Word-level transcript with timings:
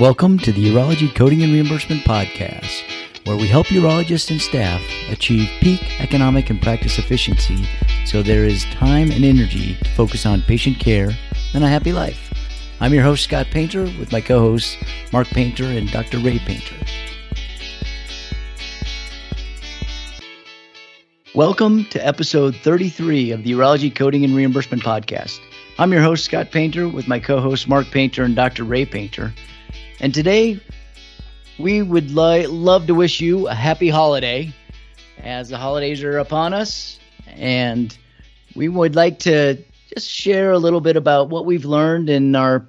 Welcome 0.00 0.38
to 0.40 0.52
the 0.52 0.64
Urology 0.64 1.12
Coding 1.12 1.42
and 1.42 1.52
Reimbursement 1.52 2.02
Podcast, 2.02 2.84
where 3.26 3.36
we 3.36 3.48
help 3.48 3.66
urologists 3.66 4.30
and 4.30 4.40
staff 4.40 4.80
achieve 5.10 5.50
peak 5.60 6.00
economic 6.00 6.50
and 6.50 6.62
practice 6.62 7.00
efficiency 7.00 7.66
so 8.06 8.22
there 8.22 8.44
is 8.44 8.64
time 8.66 9.10
and 9.10 9.24
energy 9.24 9.74
to 9.74 9.90
focus 9.96 10.24
on 10.24 10.42
patient 10.42 10.78
care 10.78 11.10
and 11.52 11.64
a 11.64 11.68
happy 11.68 11.92
life. 11.92 12.32
I'm 12.78 12.94
your 12.94 13.02
host, 13.02 13.24
Scott 13.24 13.48
Painter, 13.50 13.82
with 13.98 14.12
my 14.12 14.20
co 14.20 14.38
hosts, 14.38 14.76
Mark 15.12 15.26
Painter 15.26 15.64
and 15.64 15.90
Dr. 15.90 16.18
Ray 16.18 16.38
Painter. 16.38 16.76
Welcome 21.34 21.86
to 21.86 22.06
episode 22.06 22.54
33 22.54 23.32
of 23.32 23.42
the 23.42 23.50
Urology 23.50 23.92
Coding 23.92 24.24
and 24.24 24.36
Reimbursement 24.36 24.84
Podcast. 24.84 25.40
I'm 25.76 25.92
your 25.92 26.02
host, 26.02 26.24
Scott 26.24 26.52
Painter, 26.52 26.86
with 26.88 27.08
my 27.08 27.18
co 27.18 27.40
hosts, 27.40 27.66
Mark 27.66 27.88
Painter 27.88 28.22
and 28.22 28.36
Dr. 28.36 28.62
Ray 28.62 28.84
Painter. 28.84 29.34
And 30.00 30.14
today, 30.14 30.60
we 31.58 31.82
would 31.82 32.10
li- 32.10 32.46
love 32.46 32.86
to 32.86 32.94
wish 32.94 33.20
you 33.20 33.48
a 33.48 33.54
happy 33.54 33.88
holiday 33.88 34.52
as 35.22 35.48
the 35.48 35.58
holidays 35.58 36.02
are 36.02 36.18
upon 36.18 36.54
us. 36.54 36.98
And 37.26 37.96
we 38.54 38.68
would 38.68 38.94
like 38.94 39.18
to 39.20 39.58
just 39.94 40.08
share 40.08 40.52
a 40.52 40.58
little 40.58 40.80
bit 40.80 40.96
about 40.96 41.30
what 41.30 41.46
we've 41.46 41.64
learned 41.64 42.08
in 42.08 42.36
our 42.36 42.66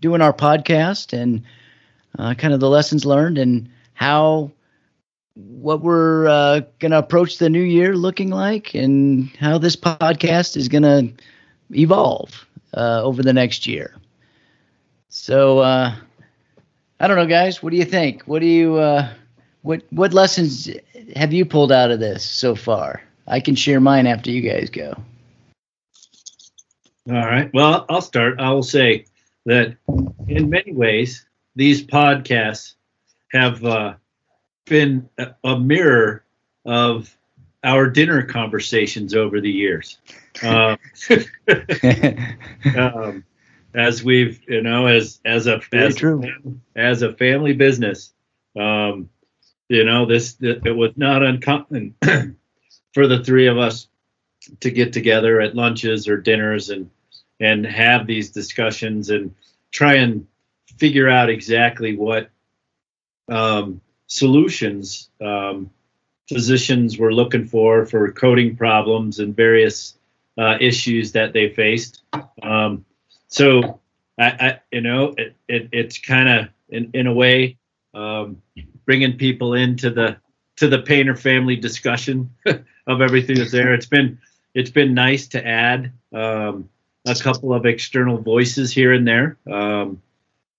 doing 0.00 0.22
our 0.22 0.32
podcast 0.32 1.12
and 1.12 1.42
uh, 2.18 2.34
kind 2.34 2.54
of 2.54 2.60
the 2.60 2.68
lessons 2.70 3.04
learned 3.04 3.38
and 3.38 3.68
how 3.92 4.50
what 5.34 5.82
we're 5.82 6.26
uh, 6.26 6.60
going 6.78 6.90
to 6.92 6.98
approach 6.98 7.38
the 7.38 7.48
new 7.50 7.62
year 7.62 7.96
looking 7.96 8.30
like 8.30 8.74
and 8.74 9.28
how 9.36 9.58
this 9.58 9.76
podcast 9.76 10.56
is 10.56 10.68
going 10.68 10.82
to 10.82 11.12
evolve 11.78 12.46
uh, 12.74 13.02
over 13.02 13.22
the 13.22 13.32
next 13.32 13.66
year. 13.66 13.94
So, 15.08 15.58
uh, 15.58 15.94
I 17.00 17.08
don't 17.08 17.16
know, 17.16 17.26
guys. 17.26 17.62
What 17.62 17.70
do 17.70 17.78
you 17.78 17.86
think? 17.86 18.22
What 18.24 18.40
do 18.40 18.46
you 18.46 18.76
uh, 18.76 19.08
what 19.62 19.82
what 19.90 20.12
lessons 20.12 20.68
have 21.16 21.32
you 21.32 21.46
pulled 21.46 21.72
out 21.72 21.90
of 21.90 21.98
this 21.98 22.22
so 22.22 22.54
far? 22.54 23.02
I 23.26 23.40
can 23.40 23.54
share 23.54 23.80
mine 23.80 24.06
after 24.06 24.30
you 24.30 24.42
guys 24.42 24.68
go. 24.68 24.94
All 27.08 27.14
right. 27.14 27.50
Well, 27.54 27.86
I'll 27.88 28.02
start. 28.02 28.38
I 28.38 28.52
will 28.52 28.62
say 28.62 29.06
that 29.46 29.76
in 30.28 30.50
many 30.50 30.72
ways, 30.72 31.26
these 31.56 31.82
podcasts 31.82 32.74
have 33.32 33.64
uh, 33.64 33.94
been 34.66 35.08
a, 35.44 35.58
mirror 35.58 36.24
of 36.66 37.16
our 37.64 37.88
dinner 37.88 38.22
conversations 38.22 39.14
over 39.14 39.40
the 39.40 39.50
years. 39.50 39.98
Um, 40.42 40.78
um, 42.78 43.24
as 43.74 44.02
we've 44.02 44.40
you 44.48 44.62
know 44.62 44.86
as 44.86 45.20
as 45.24 45.46
a 45.46 45.60
as, 45.72 45.96
as 46.76 47.02
a 47.02 47.12
family 47.14 47.52
business 47.52 48.12
um 48.58 49.08
you 49.68 49.84
know 49.84 50.06
this 50.06 50.36
it 50.40 50.76
was 50.76 50.92
not 50.96 51.22
uncommon 51.22 51.94
for 52.94 53.06
the 53.06 53.22
three 53.24 53.46
of 53.46 53.58
us 53.58 53.88
to 54.60 54.70
get 54.70 54.92
together 54.92 55.40
at 55.40 55.54
lunches 55.54 56.08
or 56.08 56.16
dinners 56.16 56.70
and 56.70 56.90
and 57.38 57.64
have 57.64 58.06
these 58.06 58.30
discussions 58.30 59.10
and 59.10 59.34
try 59.70 59.94
and 59.94 60.26
figure 60.78 61.08
out 61.08 61.30
exactly 61.30 61.96
what 61.96 62.30
um, 63.28 63.80
solutions 64.06 65.08
um, 65.20 65.70
physicians 66.28 66.98
were 66.98 67.12
looking 67.12 67.46
for 67.46 67.86
for 67.86 68.12
coding 68.12 68.56
problems 68.56 69.20
and 69.20 69.34
various 69.34 69.94
uh, 70.38 70.56
issues 70.60 71.12
that 71.12 71.32
they 71.32 71.48
faced. 71.48 72.02
Um, 72.42 72.84
so 73.30 73.80
I, 74.18 74.26
I 74.26 74.60
you 74.70 74.82
know 74.82 75.14
it, 75.16 75.34
it 75.48 75.68
it's 75.72 75.98
kind 75.98 76.28
of 76.28 76.48
in, 76.68 76.90
in 76.92 77.06
a 77.06 77.14
way 77.14 77.56
um, 77.94 78.42
bringing 78.84 79.16
people 79.16 79.54
into 79.54 79.90
the 79.90 80.16
to 80.56 80.68
the 80.68 80.80
painter 80.80 81.16
family 81.16 81.56
discussion 81.56 82.30
of 82.86 83.00
everything 83.00 83.36
that's 83.36 83.52
there. 83.52 83.72
It's 83.72 83.86
been 83.86 84.18
it's 84.54 84.70
been 84.70 84.94
nice 84.94 85.28
to 85.28 85.46
add 85.46 85.92
um, 86.12 86.68
a 87.06 87.14
couple 87.14 87.54
of 87.54 87.64
external 87.66 88.18
voices 88.18 88.72
here 88.72 88.92
and 88.92 89.06
there 89.06 89.38
um, 89.50 90.02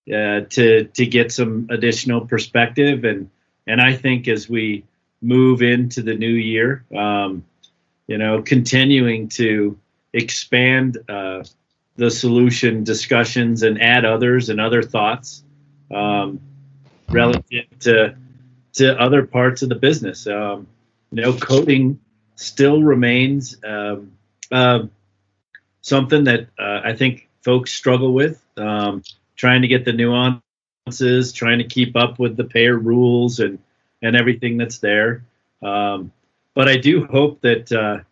uh, 0.08 0.40
to 0.50 0.84
to 0.84 1.06
get 1.06 1.30
some 1.30 1.68
additional 1.70 2.22
perspective. 2.26 3.04
And 3.04 3.30
and 3.66 3.80
I 3.80 3.94
think 3.94 4.28
as 4.28 4.48
we 4.48 4.84
move 5.20 5.62
into 5.62 6.02
the 6.02 6.14
new 6.14 6.32
year 6.32 6.84
um, 6.96 7.44
you 8.08 8.18
know 8.18 8.42
continuing 8.42 9.28
to 9.28 9.78
expand 10.12 10.98
uh, 11.08 11.44
the 11.96 12.10
solution 12.10 12.84
discussions 12.84 13.62
and 13.62 13.80
add 13.80 14.04
others 14.04 14.48
and 14.48 14.60
other 14.60 14.82
thoughts 14.82 15.42
um, 15.94 16.40
relative 17.10 17.66
to 17.80 18.16
to 18.74 18.98
other 18.98 19.26
parts 19.26 19.62
of 19.62 19.68
the 19.68 19.74
business. 19.74 20.26
Um, 20.26 20.66
you 21.10 21.22
know, 21.22 21.34
coding 21.34 22.00
still 22.36 22.82
remains 22.82 23.56
um, 23.64 24.12
uh, 24.50 24.84
something 25.82 26.24
that 26.24 26.48
uh, 26.58 26.80
I 26.84 26.94
think 26.94 27.28
folks 27.42 27.72
struggle 27.72 28.14
with. 28.14 28.42
Um, 28.56 29.02
trying 29.36 29.62
to 29.62 29.68
get 29.68 29.84
the 29.84 29.92
nuances, 29.92 31.32
trying 31.32 31.58
to 31.58 31.64
keep 31.64 31.96
up 31.96 32.18
with 32.18 32.36
the 32.36 32.44
payer 32.44 32.76
rules 32.76 33.40
and 33.40 33.58
and 34.00 34.16
everything 34.16 34.56
that's 34.56 34.78
there. 34.78 35.24
Um, 35.62 36.12
but 36.54 36.68
I 36.68 36.76
do 36.76 37.06
hope 37.06 37.40
that 37.42 37.70
uh, 37.72 38.04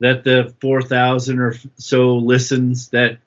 that 0.00 0.24
the 0.24 0.54
4,000 0.60 1.38
or 1.40 1.54
so 1.76 2.16
listens 2.16 2.88
that 2.90 3.18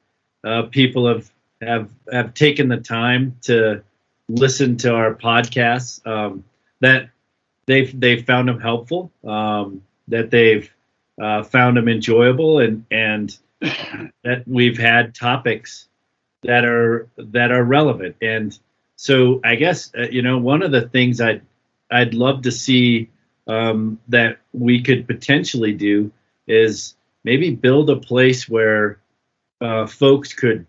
uh, 0.44 0.64
people 0.64 1.08
have 1.08 1.32
have 1.62 1.90
have 2.12 2.34
taken 2.34 2.68
the 2.70 2.78
time 2.78 3.38
to 3.42 3.84
listen 4.28 4.78
to 4.78 4.94
our 4.94 5.14
podcasts. 5.14 6.06
Um, 6.06 6.44
that 6.80 7.10
they've 7.66 8.00
they've 8.00 8.26
found 8.26 8.48
them 8.48 8.60
helpful. 8.60 9.12
Um, 9.24 9.84
that 10.08 10.32
they've 10.32 10.70
uh, 11.22 11.44
found 11.44 11.78
them 11.78 11.88
enjoyable, 11.88 12.60
and 12.60 12.86
and 12.92 13.38
that 13.62 14.44
we've 14.48 14.78
had 14.78 15.16
topics 15.16 15.88
that 16.44 16.66
are 16.66 17.08
that 17.18 17.52
are 17.52 17.64
relevant. 17.64 18.16
And 18.22 18.58
so 18.96 19.40
I 19.44 19.56
guess 19.56 19.92
uh, 19.98 20.08
you 20.10 20.22
know 20.22 20.38
one 20.38 20.64
of 20.64 20.72
the 20.72 20.88
things 20.90 21.22
I'd 21.22 21.42
I'd 21.90 22.14
love 22.14 22.44
to 22.44 22.52
see 22.52 23.10
um, 23.48 24.00
that 24.08 24.38
we 24.54 24.82
could 24.82 25.08
potentially 25.08 25.74
do 25.74 26.12
is 26.48 26.96
maybe 27.24 27.52
build 27.52 27.90
a 27.90 27.96
place 27.96 28.50
where 28.50 29.01
uh, 29.62 29.86
folks 29.88 30.34
could 30.34 30.66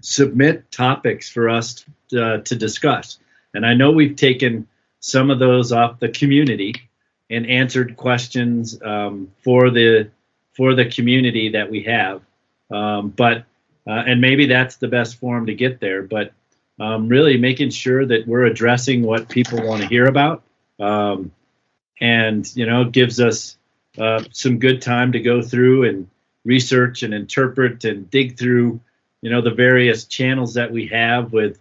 submit 0.00 0.70
topics 0.70 1.28
for 1.28 1.48
us 1.48 1.84
to, 2.10 2.24
uh, 2.24 2.38
to 2.42 2.54
discuss. 2.54 3.18
And 3.54 3.66
I 3.66 3.74
know 3.74 3.90
we've 3.90 4.16
taken 4.16 4.68
some 5.00 5.30
of 5.30 5.38
those 5.38 5.72
off 5.72 5.98
the 5.98 6.08
community 6.08 6.74
and 7.30 7.46
answered 7.46 7.96
questions 7.96 8.80
um, 8.82 9.30
for 9.42 9.70
the 9.70 10.10
for 10.52 10.74
the 10.74 10.86
community 10.86 11.50
that 11.50 11.70
we 11.70 11.82
have. 11.84 12.22
Um, 12.70 13.10
but 13.10 13.44
uh, 13.86 14.02
and 14.06 14.20
maybe 14.20 14.46
that's 14.46 14.76
the 14.76 14.88
best 14.88 15.16
form 15.16 15.46
to 15.46 15.54
get 15.54 15.80
there. 15.80 16.02
But 16.02 16.32
um, 16.78 17.08
really 17.08 17.36
making 17.38 17.70
sure 17.70 18.04
that 18.06 18.26
we're 18.26 18.44
addressing 18.44 19.02
what 19.02 19.28
people 19.28 19.66
want 19.66 19.82
to 19.82 19.88
hear 19.88 20.06
about, 20.06 20.42
um, 20.78 21.32
and 22.00 22.46
you 22.56 22.66
know, 22.66 22.84
gives 22.84 23.20
us 23.20 23.56
uh, 23.98 24.22
some 24.30 24.58
good 24.58 24.82
time 24.82 25.12
to 25.12 25.20
go 25.20 25.42
through 25.42 25.88
and 25.88 26.08
research 26.48 27.02
and 27.02 27.12
interpret 27.12 27.84
and 27.84 28.10
dig 28.10 28.38
through, 28.38 28.80
you 29.20 29.30
know, 29.30 29.42
the 29.42 29.50
various 29.50 30.04
channels 30.04 30.54
that 30.54 30.72
we 30.72 30.86
have 30.86 31.30
with 31.30 31.60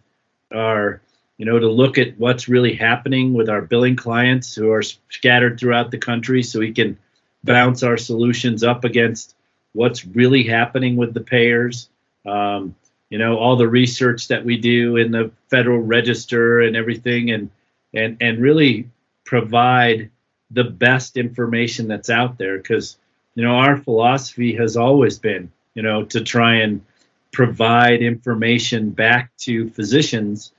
our, 0.55 1.01
you 1.37 1.45
know, 1.45 1.59
to 1.59 1.69
look 1.69 1.97
at 1.97 2.17
what's 2.17 2.47
really 2.47 2.73
happening 2.73 3.33
with 3.33 3.49
our 3.49 3.61
billing 3.61 3.97
clients 3.97 4.55
who 4.55 4.71
are 4.71 4.81
scattered 4.81 5.59
throughout 5.59 5.91
the 5.91 5.97
country 5.97 6.41
so 6.41 6.59
we 6.59 6.71
can 6.71 6.97
bounce 7.43 7.83
our 7.83 7.97
solutions 7.97 8.63
up 8.63 8.85
against 8.85 9.35
what's 9.73 10.05
really 10.05 10.43
happening 10.43 10.95
with 10.95 11.13
the 11.13 11.21
payers. 11.21 11.89
Um, 12.25 12.73
you 13.09 13.17
know, 13.17 13.37
all 13.37 13.57
the 13.57 13.67
research 13.67 14.29
that 14.29 14.45
we 14.45 14.57
do 14.57 14.95
in 14.95 15.11
the 15.11 15.31
Federal 15.49 15.79
Register 15.79 16.61
and 16.61 16.75
everything 16.77 17.31
and 17.31 17.49
and 17.93 18.17
and 18.21 18.39
really 18.39 18.89
provide 19.25 20.09
the 20.51 20.63
best 20.63 21.17
information 21.17 21.89
that's 21.89 22.09
out 22.09 22.37
there 22.37 22.57
because 22.57 22.97
you 23.37 23.43
know 23.43 23.55
our 23.55 23.77
philosophy 23.77 24.55
has 24.55 24.75
always 24.75 25.19
been 25.19 25.51
you 25.75 25.83
know 25.83 26.03
to 26.03 26.21
try 26.21 26.55
and 26.55 26.83
provide 27.31 28.01
information 28.01 28.89
back 28.89 29.31
to 29.37 29.69
physicians 29.69 30.51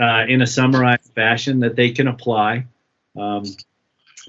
uh, 0.00 0.24
in 0.26 0.40
a 0.40 0.46
summarized 0.46 1.12
fashion 1.14 1.60
that 1.60 1.76
they 1.76 1.90
can 1.90 2.08
apply 2.08 2.64
um, 3.16 3.44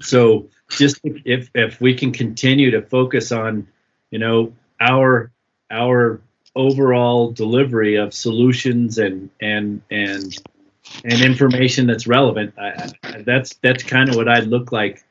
so 0.02 0.48
just 0.68 1.00
if 1.04 1.50
if 1.54 1.80
we 1.80 1.94
can 1.94 2.12
continue 2.12 2.70
to 2.72 2.82
focus 2.82 3.32
on 3.32 3.66
you 4.10 4.18
know 4.18 4.52
our 4.78 5.32
our 5.70 6.20
overall 6.54 7.32
delivery 7.32 7.96
of 7.96 8.12
solutions 8.12 8.98
and 8.98 9.30
and 9.40 9.80
and 9.90 10.36
and 11.04 11.20
information 11.22 11.86
that's 11.86 12.06
relevant. 12.06 12.54
I, 12.58 12.92
I, 13.02 13.22
that's 13.22 13.54
that's 13.62 13.82
kind 13.82 14.08
of 14.08 14.16
what 14.16 14.28
I'd 14.28 14.46
look 14.46 14.70
like, 14.70 15.02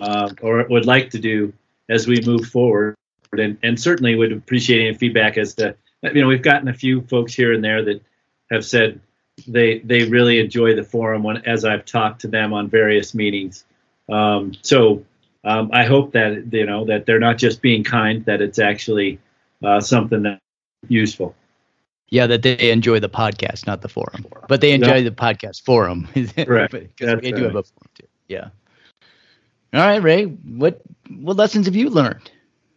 uh, 0.00 0.30
or 0.40 0.66
would 0.68 0.86
like 0.86 1.10
to 1.10 1.18
do 1.18 1.52
as 1.88 2.06
we 2.06 2.20
move 2.24 2.46
forward. 2.46 2.94
And, 3.32 3.58
and 3.62 3.78
certainly 3.78 4.14
would 4.14 4.32
appreciate 4.32 4.86
any 4.86 4.96
feedback 4.96 5.36
as 5.36 5.54
to 5.56 5.76
you 6.02 6.22
know 6.22 6.28
we've 6.28 6.42
gotten 6.42 6.68
a 6.68 6.72
few 6.72 7.02
folks 7.02 7.34
here 7.34 7.52
and 7.52 7.62
there 7.62 7.84
that 7.84 8.02
have 8.50 8.64
said 8.64 9.00
they 9.46 9.78
they 9.80 10.04
really 10.04 10.40
enjoy 10.40 10.74
the 10.74 10.82
forum 10.82 11.22
when 11.22 11.38
as 11.46 11.64
I've 11.64 11.84
talked 11.84 12.22
to 12.22 12.28
them 12.28 12.52
on 12.52 12.68
various 12.68 13.14
meetings. 13.14 13.64
Um, 14.08 14.54
so 14.62 15.04
um, 15.44 15.70
I 15.72 15.84
hope 15.84 16.12
that 16.12 16.52
you 16.52 16.66
know 16.66 16.86
that 16.86 17.06
they're 17.06 17.20
not 17.20 17.38
just 17.38 17.62
being 17.62 17.84
kind, 17.84 18.24
that 18.24 18.40
it's 18.40 18.58
actually 18.58 19.18
uh, 19.62 19.80
something 19.80 20.22
that's 20.22 20.40
useful. 20.88 21.34
Yeah, 22.10 22.26
that 22.26 22.42
they 22.42 22.70
enjoy 22.70 23.00
the 23.00 23.10
podcast, 23.10 23.66
not 23.66 23.82
the 23.82 23.88
forum, 23.88 24.24
but 24.48 24.62
they 24.62 24.72
enjoy 24.72 25.04
the 25.04 25.10
podcast 25.10 25.62
forum. 25.62 26.08
Correct. 26.36 26.72
Because 26.72 27.20
they 27.20 27.32
do 27.32 27.44
have 27.44 27.56
a 27.56 27.62
forum 27.62 27.88
too. 27.94 28.06
Yeah. 28.28 28.48
All 29.74 29.80
right, 29.80 30.02
Ray. 30.02 30.24
What 30.24 30.80
what 31.10 31.36
lessons 31.36 31.66
have 31.66 31.76
you 31.76 31.90
learned? 31.90 32.30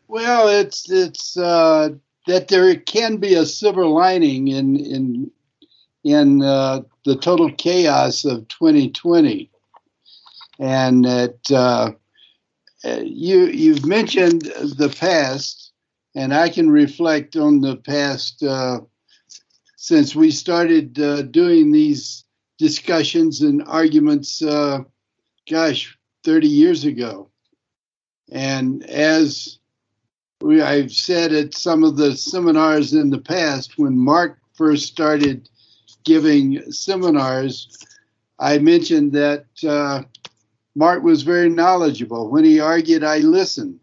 Well, 0.07 0.49
it's 0.49 0.91
it's 0.91 1.37
uh, 1.37 1.89
that 2.27 2.49
there 2.49 2.75
can 2.75 3.17
be 3.17 3.35
a 3.35 3.45
silver 3.45 3.85
lining 3.85 4.49
in 4.49 4.75
in 4.75 5.31
in 6.03 6.41
uh, 6.41 6.81
the 7.05 7.15
total 7.15 7.51
chaos 7.53 8.25
of 8.25 8.47
2020, 8.49 9.49
and 10.59 11.05
that 11.05 11.51
uh, 11.51 11.91
you 12.83 13.45
you've 13.45 13.85
mentioned 13.85 14.41
the 14.41 14.93
past, 14.99 15.71
and 16.13 16.33
I 16.33 16.49
can 16.49 16.69
reflect 16.69 17.37
on 17.37 17.61
the 17.61 17.77
past 17.77 18.43
uh, 18.43 18.81
since 19.77 20.13
we 20.13 20.31
started 20.31 20.99
uh, 20.99 21.21
doing 21.21 21.71
these 21.71 22.25
discussions 22.57 23.41
and 23.41 23.63
arguments. 23.65 24.41
Uh, 24.41 24.79
gosh, 25.49 25.97
30 26.23 26.47
years 26.47 26.85
ago, 26.85 27.29
and 28.31 28.83
as 28.89 29.59
we, 30.41 30.61
I've 30.61 30.91
said 30.91 31.33
at 31.33 31.53
some 31.53 31.83
of 31.83 31.97
the 31.97 32.15
seminars 32.15 32.93
in 32.93 33.09
the 33.09 33.19
past, 33.19 33.77
when 33.77 33.97
Mark 33.97 34.39
first 34.53 34.87
started 34.87 35.49
giving 36.03 36.71
seminars, 36.71 37.77
I 38.39 38.57
mentioned 38.57 39.11
that 39.13 39.45
uh, 39.67 40.03
Mark 40.75 41.03
was 41.03 41.23
very 41.23 41.49
knowledgeable. 41.49 42.29
When 42.29 42.43
he 42.43 42.59
argued, 42.59 43.03
I 43.03 43.19
listened. 43.19 43.79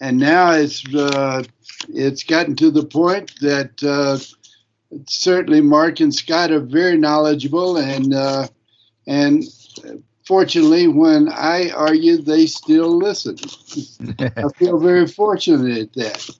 And 0.00 0.18
now 0.18 0.50
it's 0.52 0.82
uh, 0.94 1.42
it's 1.88 2.24
gotten 2.24 2.56
to 2.56 2.70
the 2.70 2.84
point 2.84 3.32
that 3.40 3.82
uh, 3.82 4.18
certainly 5.08 5.60
Mark 5.60 6.00
and 6.00 6.14
Scott 6.14 6.50
are 6.50 6.60
very 6.60 6.98
knowledgeable, 6.98 7.78
and 7.78 8.12
uh, 8.12 8.48
and 9.06 9.44
fortunately, 10.26 10.88
when 10.88 11.28
I 11.28 11.70
argue, 11.70 12.20
they 12.20 12.46
still 12.46 12.96
listen. 12.96 13.36
I 14.18 14.48
feel 14.56 14.78
very 14.78 15.06
fortunate 15.06 15.78
at 15.78 15.92
that. 15.94 16.30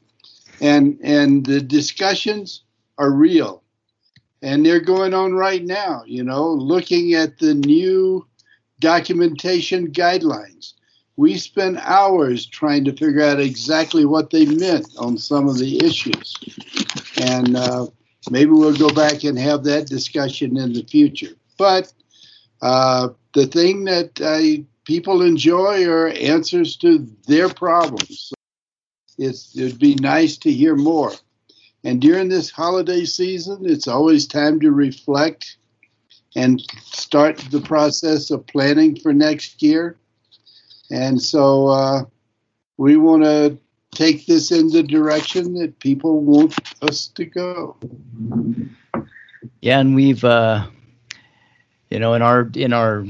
And 0.61 0.99
and 1.03 1.45
the 1.45 1.61
discussions 1.61 2.63
are 2.99 3.11
real, 3.11 3.63
and 4.43 4.65
they're 4.65 4.81
going 4.81 5.15
on 5.15 5.35
right 5.35 5.63
now. 5.65 6.03
You 6.07 6.25
know, 6.25 6.49
looking 6.49 7.15
at 7.15 7.39
the 7.39 7.55
new 7.55 8.27
documentation 8.81 9.93
guidelines. 9.93 10.73
We 11.19 11.39
spent 11.39 11.79
hours 11.79 12.45
trying 12.45 12.85
to 12.85 12.93
figure 12.93 13.23
out 13.23 13.41
exactly 13.41 14.05
what 14.05 14.29
they 14.29 14.45
meant 14.45 14.87
on 14.99 15.17
some 15.17 15.49
of 15.49 15.59
the 15.59 15.83
issues, 15.83 16.37
and 17.19 17.57
uh, 17.57 17.87
maybe 18.31 18.51
we'll 18.51 18.77
go 18.77 18.91
back 18.91 19.25
and 19.25 19.39
have 19.39 19.65
that 19.65 19.87
discussion 19.87 20.59
in 20.59 20.75
the 20.75 20.85
future. 20.85 21.35
But 21.57 21.91
uh, 22.61 23.09
the 23.37 23.47
thing 23.47 23.85
that 23.85 24.19
uh, 24.19 24.65
people 24.87 25.21
enjoy 25.21 25.87
are 25.87 26.09
answers 26.09 26.75
to 26.79 27.07
their 27.29 27.51
problems. 27.51 28.33
It'd 29.19 29.79
be 29.79 29.95
nice 29.97 30.39
to 30.39 30.51
hear 30.51 30.75
more. 30.75 31.13
And 31.85 32.01
during 32.01 32.31
this 32.31 32.51
holiday 32.51 33.05
season, 33.05 33.59
it's 33.67 33.89
always 33.89 34.27
time 34.27 34.59
to 34.61 34.71
reflect 34.71 35.59
and 36.35 36.63
start 36.87 37.37
the 37.51 37.61
process 37.61 38.31
of 38.31 38.47
planning 38.47 38.99
for 38.99 39.13
next 39.13 39.63
year. 39.63 39.99
And 40.91 41.21
so 41.21 41.69
uh, 41.69 42.05
we 42.79 42.97
want 42.97 43.25
to 43.25 43.59
take 43.91 44.25
this 44.25 44.51
in 44.51 44.71
the 44.71 44.83
direction 44.83 45.53
that 45.57 45.79
people 45.79 46.23
want 46.23 46.55
us 46.81 47.09
to 47.09 47.27
go. 47.27 47.77
Yeah, 49.61 49.81
and 49.81 49.95
we've 49.95 50.25
uh, 50.25 50.69
you 51.91 51.99
know 51.99 52.15
in 52.15 52.23
our 52.23 52.51
in 52.55 52.73
our 52.73 53.05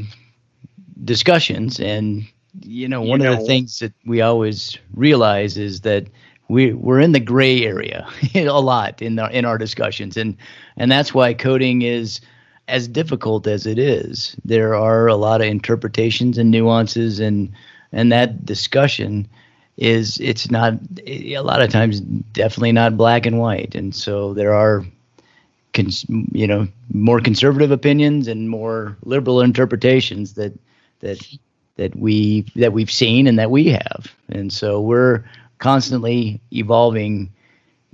discussions. 1.04 1.80
And 1.80 2.24
you 2.62 2.88
know 2.88 3.02
one 3.02 3.20
you 3.20 3.26
know, 3.26 3.34
of 3.34 3.40
the 3.40 3.46
things 3.46 3.78
that 3.80 3.92
we 4.04 4.20
always 4.20 4.76
realize 4.94 5.56
is 5.56 5.82
that 5.82 6.06
we 6.48 6.72
we're 6.72 7.00
in 7.00 7.12
the 7.12 7.20
gray 7.20 7.64
area 7.64 8.06
a 8.34 8.48
lot 8.48 9.02
in 9.02 9.18
our 9.18 9.30
in 9.30 9.44
our 9.44 9.58
discussions. 9.58 10.16
And 10.16 10.36
and 10.76 10.90
that's 10.90 11.14
why 11.14 11.34
coding 11.34 11.82
is 11.82 12.20
as 12.68 12.88
difficult 12.88 13.46
as 13.46 13.66
it 13.66 13.78
is. 13.78 14.36
There 14.44 14.74
are 14.74 15.06
a 15.06 15.16
lot 15.16 15.40
of 15.40 15.46
interpretations 15.46 16.38
and 16.38 16.50
nuances 16.50 17.20
and 17.20 17.52
and 17.92 18.10
that 18.12 18.44
discussion 18.44 19.28
is 19.76 20.18
it's 20.20 20.50
not 20.50 20.74
a 21.06 21.38
lot 21.40 21.60
of 21.60 21.70
times 21.70 22.00
definitely 22.00 22.72
not 22.72 22.96
black 22.96 23.26
and 23.26 23.38
white. 23.38 23.74
And 23.74 23.94
so 23.94 24.32
there 24.32 24.54
are 24.54 24.84
cons, 25.76 26.04
you 26.32 26.46
know 26.46 26.66
more 26.92 27.20
conservative 27.20 27.70
opinions 27.70 28.26
and 28.26 28.50
more 28.50 28.96
liberal 29.02 29.42
interpretations 29.42 30.34
that 30.34 30.52
that 31.00 31.24
that 31.76 31.94
we 31.94 32.42
that 32.56 32.72
we've 32.72 32.90
seen 32.90 33.26
and 33.26 33.38
that 33.38 33.50
we 33.50 33.68
have. 33.68 34.14
And 34.30 34.52
so 34.52 34.80
we're 34.80 35.24
constantly 35.58 36.40
evolving 36.52 37.30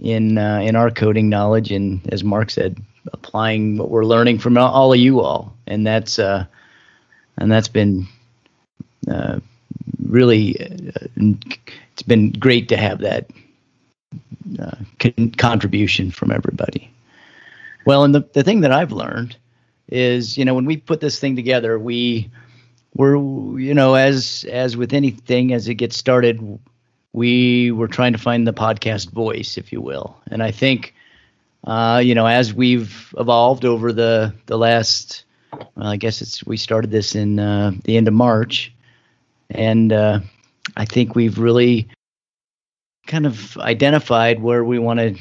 in 0.00 0.38
uh, 0.38 0.60
in 0.62 0.76
our 0.76 0.90
coding 0.90 1.28
knowledge 1.28 1.70
and 1.70 2.00
as 2.12 2.24
mark 2.24 2.50
said 2.50 2.78
applying 3.12 3.76
what 3.76 3.90
we're 3.90 4.04
learning 4.04 4.38
from 4.38 4.56
all 4.56 4.92
of 4.92 4.98
you 4.98 5.20
all. 5.20 5.52
And 5.66 5.86
that's 5.86 6.18
uh 6.18 6.46
and 7.38 7.50
that's 7.50 7.68
been 7.68 8.06
uh, 9.10 9.40
really 10.04 10.56
uh, 10.60 11.06
it's 11.92 12.02
been 12.06 12.30
great 12.32 12.68
to 12.68 12.76
have 12.76 13.00
that 13.00 13.28
uh, 14.60 14.76
con- 15.00 15.32
contribution 15.36 16.10
from 16.10 16.30
everybody 16.30 16.91
well, 17.84 18.04
and 18.04 18.14
the, 18.14 18.28
the 18.32 18.42
thing 18.42 18.60
that 18.60 18.72
I've 18.72 18.92
learned 18.92 19.36
is, 19.88 20.38
you 20.38 20.44
know, 20.44 20.54
when 20.54 20.64
we 20.64 20.76
put 20.76 21.00
this 21.00 21.18
thing 21.18 21.36
together, 21.36 21.78
we 21.78 22.30
we're 22.94 23.16
you 23.58 23.74
know, 23.74 23.94
as 23.94 24.44
as 24.50 24.76
with 24.76 24.92
anything, 24.92 25.52
as 25.52 25.68
it 25.68 25.74
gets 25.74 25.96
started, 25.96 26.58
we 27.12 27.70
were 27.70 27.88
trying 27.88 28.12
to 28.12 28.18
find 28.18 28.46
the 28.46 28.52
podcast 28.52 29.10
voice, 29.10 29.56
if 29.56 29.72
you 29.72 29.80
will. 29.80 30.16
And 30.30 30.42
I 30.42 30.50
think 30.50 30.94
uh, 31.64 32.02
you 32.04 32.14
know, 32.14 32.26
as 32.26 32.52
we've 32.52 33.14
evolved 33.18 33.64
over 33.64 33.92
the 33.92 34.34
the 34.46 34.58
last 34.58 35.24
well, 35.52 35.86
I 35.86 35.96
guess 35.96 36.20
it's 36.22 36.44
we 36.44 36.56
started 36.56 36.90
this 36.90 37.14
in 37.14 37.38
uh, 37.38 37.72
the 37.84 37.96
end 37.96 38.08
of 38.08 38.14
March, 38.14 38.72
and 39.50 39.92
uh, 39.92 40.20
I 40.76 40.84
think 40.84 41.14
we've 41.14 41.38
really 41.38 41.88
kind 43.06 43.26
of 43.26 43.56
identified 43.58 44.42
where 44.42 44.64
we 44.64 44.78
want 44.78 45.00
to 45.00 45.16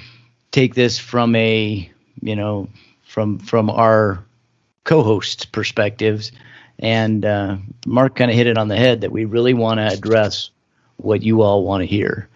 take 0.51 0.75
this 0.75 0.97
from 0.97 1.35
a 1.35 1.90
you 2.21 2.35
know, 2.35 2.69
from 3.03 3.39
from 3.39 3.69
our 3.69 4.23
co-hosts' 4.83 5.45
perspectives. 5.45 6.31
And 6.79 7.25
uh, 7.25 7.57
Mark 7.85 8.15
kind 8.15 8.31
of 8.31 8.37
hit 8.37 8.47
it 8.47 8.57
on 8.57 8.67
the 8.67 8.75
head 8.75 9.01
that 9.01 9.11
we 9.11 9.25
really 9.25 9.53
want 9.53 9.79
to 9.79 9.87
address 9.87 10.49
what 10.97 11.21
you 11.21 11.41
all 11.41 11.63
want 11.63 11.81
to 11.81 11.85
hear. 11.85 12.27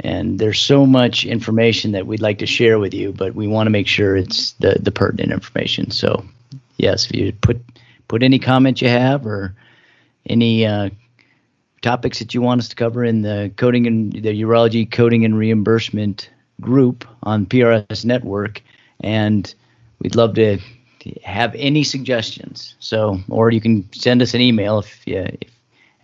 And 0.00 0.38
there's 0.38 0.60
so 0.60 0.86
much 0.86 1.24
information 1.24 1.92
that 1.92 2.06
we'd 2.06 2.20
like 2.20 2.38
to 2.38 2.46
share 2.46 2.78
with 2.78 2.94
you, 2.94 3.12
but 3.12 3.34
we 3.34 3.48
want 3.48 3.66
to 3.66 3.70
make 3.70 3.88
sure 3.88 4.16
it's 4.16 4.52
the, 4.52 4.76
the 4.80 4.92
pertinent 4.92 5.32
information. 5.32 5.90
So, 5.90 6.24
yes, 6.76 7.06
if 7.06 7.16
you 7.16 7.32
put 7.32 7.60
put 8.06 8.22
any 8.22 8.38
comment 8.38 8.80
you 8.80 8.88
have 8.88 9.26
or 9.26 9.54
any 10.26 10.64
uh, 10.64 10.90
topics 11.82 12.20
that 12.20 12.32
you 12.32 12.40
want 12.40 12.60
us 12.60 12.68
to 12.68 12.76
cover 12.76 13.04
in 13.04 13.22
the 13.22 13.52
coding 13.56 13.86
and 13.86 14.12
the 14.12 14.42
urology 14.42 14.90
coding 14.90 15.24
and 15.24 15.36
reimbursement 15.36 16.30
group 16.60 17.04
on 17.22 17.46
PRS 17.46 18.04
Network, 18.04 18.62
and 19.00 19.54
we'd 20.00 20.16
love 20.16 20.34
to 20.34 20.58
have 21.22 21.54
any 21.54 21.84
suggestions. 21.84 22.74
So, 22.80 23.20
or 23.28 23.50
you 23.50 23.60
can 23.60 23.90
send 23.92 24.22
us 24.22 24.34
an 24.34 24.40
email 24.40 24.78
if 24.78 25.06
you 25.06 25.26
if, 25.40 25.50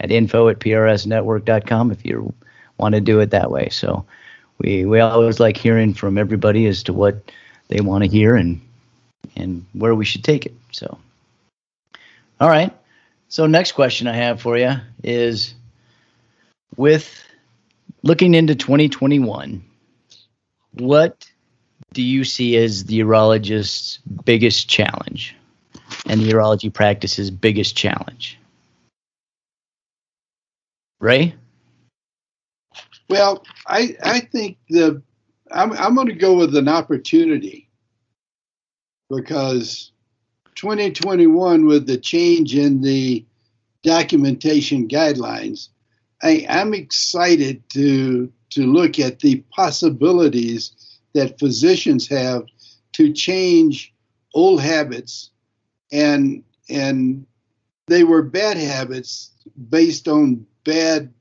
at 0.01 0.11
info 0.11 0.49
at 0.49 0.59
prsnetwork.com 0.59 1.91
if 1.93 2.05
you 2.05 2.35
want 2.79 2.95
to 2.95 3.01
do 3.01 3.21
it 3.21 3.31
that 3.31 3.51
way. 3.51 3.69
So, 3.71 4.05
we 4.59 4.85
we 4.85 5.01
always 5.01 5.41
like 5.41 5.57
hearing 5.57 5.95
from 5.95 6.19
everybody 6.19 6.67
as 6.67 6.83
to 6.85 6.93
what 6.93 7.33
they 7.69 7.81
want 7.81 8.05
to 8.05 8.11
hear 8.11 8.37
and 8.37 8.61
and 9.37 9.65
where 9.73 9.95
we 9.95 10.05
should 10.05 10.25
take 10.25 10.47
it. 10.47 10.55
So, 10.73 10.99
all 12.41 12.49
right. 12.49 12.73
So, 13.29 13.47
next 13.47 13.73
question 13.73 14.07
I 14.07 14.15
have 14.15 14.41
for 14.41 14.57
you 14.57 14.75
is 15.03 15.55
with 16.77 17.25
looking 18.03 18.35
into 18.35 18.55
2021, 18.55 19.65
what 20.73 21.27
do 21.95 22.03
you 22.03 22.25
see 22.25 22.57
as 22.57 22.85
the 22.85 23.01
urologist's 23.01 23.99
biggest 24.25 24.69
challenge 24.69 25.35
and 26.07 26.21
the 26.21 26.31
urology 26.31 26.73
practice's 26.73 27.31
biggest 27.31 27.77
challenge? 27.77 28.39
Ray? 31.01 31.35
Well, 33.09 33.45
I 33.67 33.97
I 34.03 34.21
think 34.21 34.59
the 34.69 35.03
I'm 35.51 35.73
I'm 35.73 35.95
going 35.95 36.09
to 36.09 36.15
go 36.15 36.35
with 36.35 36.57
an 36.57 36.69
opportunity 36.69 37.69
because 39.09 39.93
2021, 40.57 41.67
with 41.67 41.87
the 41.87 41.99
change 41.99 42.57
in 42.57 42.81
the 42.81 43.25
documentation 43.83 44.89
guidelines, 44.89 45.69
I, 46.23 46.47
am 46.49 46.75
excited 46.75 47.69
to 47.71 48.33
to 48.51 48.73
look 48.73 48.99
at 48.99 49.21
the 49.21 49.45
possibilities 49.51 50.73
that 51.15 51.39
physicians 51.39 52.09
have 52.09 52.45
to 52.93 53.13
change 53.13 53.95
old 54.35 54.61
habits 54.61 55.31
and 55.93 56.43
and 56.69 57.27
they 57.87 58.05
were 58.05 58.23
bad 58.23 58.57
habits 58.57 59.33
based 59.69 60.09
on 60.09 60.47
bad 60.65 61.13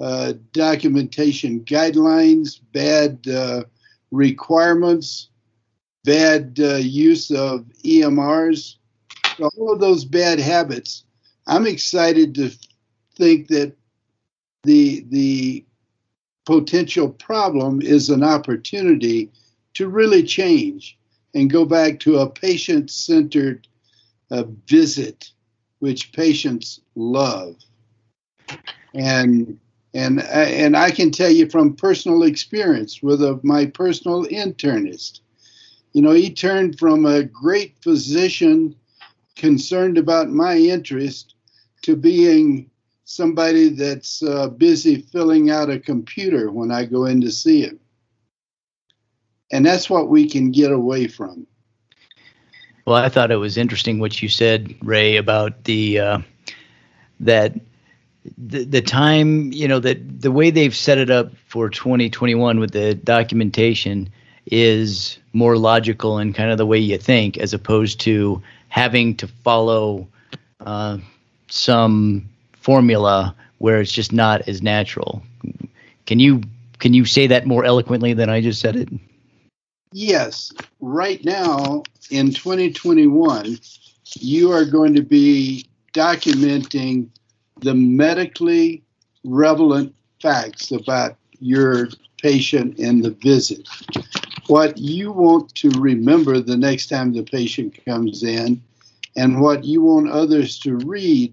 uh, 0.00 0.34
documentation 0.52 1.60
guidelines, 1.60 2.60
bad 2.72 3.26
uh, 3.28 3.64
requirements, 4.10 5.30
bad 6.04 6.58
uh, 6.60 6.76
use 6.76 7.30
of 7.30 7.66
EMRs, 7.84 8.76
all 9.40 9.72
of 9.72 9.80
those 9.80 10.04
bad 10.04 10.38
habits. 10.38 11.04
I'm 11.46 11.66
excited 11.66 12.34
to 12.36 12.50
think 13.16 13.48
that 13.48 13.74
the 14.62 15.04
the 15.08 15.65
potential 16.46 17.10
problem 17.10 17.82
is 17.82 18.08
an 18.08 18.22
opportunity 18.22 19.30
to 19.74 19.88
really 19.88 20.22
change 20.22 20.96
and 21.34 21.50
go 21.50 21.66
back 21.66 22.00
to 22.00 22.18
a 22.18 22.30
patient 22.30 22.90
centered 22.90 23.68
uh, 24.30 24.44
visit, 24.66 25.30
which 25.80 26.12
patients 26.12 26.80
love. 26.94 27.56
And 28.94 29.58
and 29.92 30.22
and 30.22 30.76
I 30.76 30.90
can 30.90 31.10
tell 31.10 31.30
you 31.30 31.48
from 31.50 31.76
personal 31.76 32.22
experience 32.22 33.02
with 33.02 33.22
a, 33.22 33.38
my 33.42 33.66
personal 33.66 34.24
internist, 34.26 35.20
you 35.92 36.02
know, 36.02 36.12
he 36.12 36.32
turned 36.32 36.78
from 36.78 37.04
a 37.04 37.22
great 37.24 37.76
physician 37.82 38.74
concerned 39.36 39.98
about 39.98 40.30
my 40.30 40.56
interest 40.56 41.34
to 41.82 41.96
being 41.96 42.70
somebody 43.06 43.68
that's 43.68 44.20
uh, 44.24 44.48
busy 44.48 45.00
filling 45.00 45.48
out 45.48 45.70
a 45.70 45.78
computer 45.78 46.50
when 46.50 46.72
I 46.72 46.84
go 46.84 47.06
in 47.06 47.20
to 47.20 47.30
see 47.30 47.62
him. 47.62 47.78
And 49.52 49.64
that's 49.64 49.88
what 49.88 50.08
we 50.08 50.28
can 50.28 50.50
get 50.50 50.72
away 50.72 51.06
from. 51.06 51.46
Well, 52.84 52.96
I 52.96 53.08
thought 53.08 53.30
it 53.30 53.36
was 53.36 53.56
interesting 53.56 54.00
what 54.00 54.20
you 54.20 54.28
said, 54.28 54.74
Ray, 54.82 55.16
about 55.16 55.64
the 55.64 56.00
uh, 56.00 56.18
that 57.20 57.54
the, 58.36 58.64
the 58.64 58.82
time 58.82 59.52
you 59.52 59.68
know 59.68 59.78
that 59.78 60.20
the 60.20 60.32
way 60.32 60.50
they've 60.50 60.74
set 60.74 60.98
it 60.98 61.10
up 61.10 61.32
for 61.46 61.68
2021 61.68 62.58
with 62.58 62.72
the 62.72 62.94
documentation 62.94 64.08
is 64.46 65.18
more 65.32 65.56
logical 65.56 66.18
and 66.18 66.34
kind 66.34 66.50
of 66.50 66.58
the 66.58 66.66
way 66.66 66.78
you 66.78 66.98
think 66.98 67.38
as 67.38 67.54
opposed 67.54 68.00
to 68.00 68.42
having 68.68 69.16
to 69.16 69.28
follow 69.28 70.08
uh, 70.60 70.98
some 71.48 72.28
formula 72.66 73.32
where 73.58 73.80
it's 73.80 73.92
just 73.92 74.12
not 74.12 74.48
as 74.48 74.60
natural. 74.60 75.22
Can 76.04 76.18
you 76.18 76.42
can 76.80 76.92
you 76.92 77.04
say 77.04 77.28
that 77.28 77.46
more 77.46 77.64
eloquently 77.64 78.12
than 78.12 78.28
I 78.28 78.40
just 78.40 78.60
said 78.60 78.74
it? 78.74 78.88
Yes. 79.92 80.52
Right 80.80 81.24
now 81.24 81.84
in 82.10 82.32
2021, 82.32 83.58
you 84.18 84.50
are 84.50 84.64
going 84.64 84.94
to 84.96 85.02
be 85.02 85.64
documenting 85.94 87.08
the 87.60 87.72
medically 87.72 88.82
relevant 89.24 89.94
facts 90.20 90.72
about 90.72 91.16
your 91.38 91.88
patient 92.20 92.78
and 92.78 93.04
the 93.04 93.10
visit. 93.10 93.68
What 94.48 94.76
you 94.76 95.12
want 95.12 95.54
to 95.54 95.70
remember 95.78 96.40
the 96.40 96.56
next 96.56 96.88
time 96.88 97.12
the 97.12 97.22
patient 97.22 97.78
comes 97.86 98.24
in, 98.24 98.60
and 99.14 99.40
what 99.40 99.64
you 99.64 99.82
want 99.82 100.10
others 100.10 100.58
to 100.60 100.76
read 100.78 101.32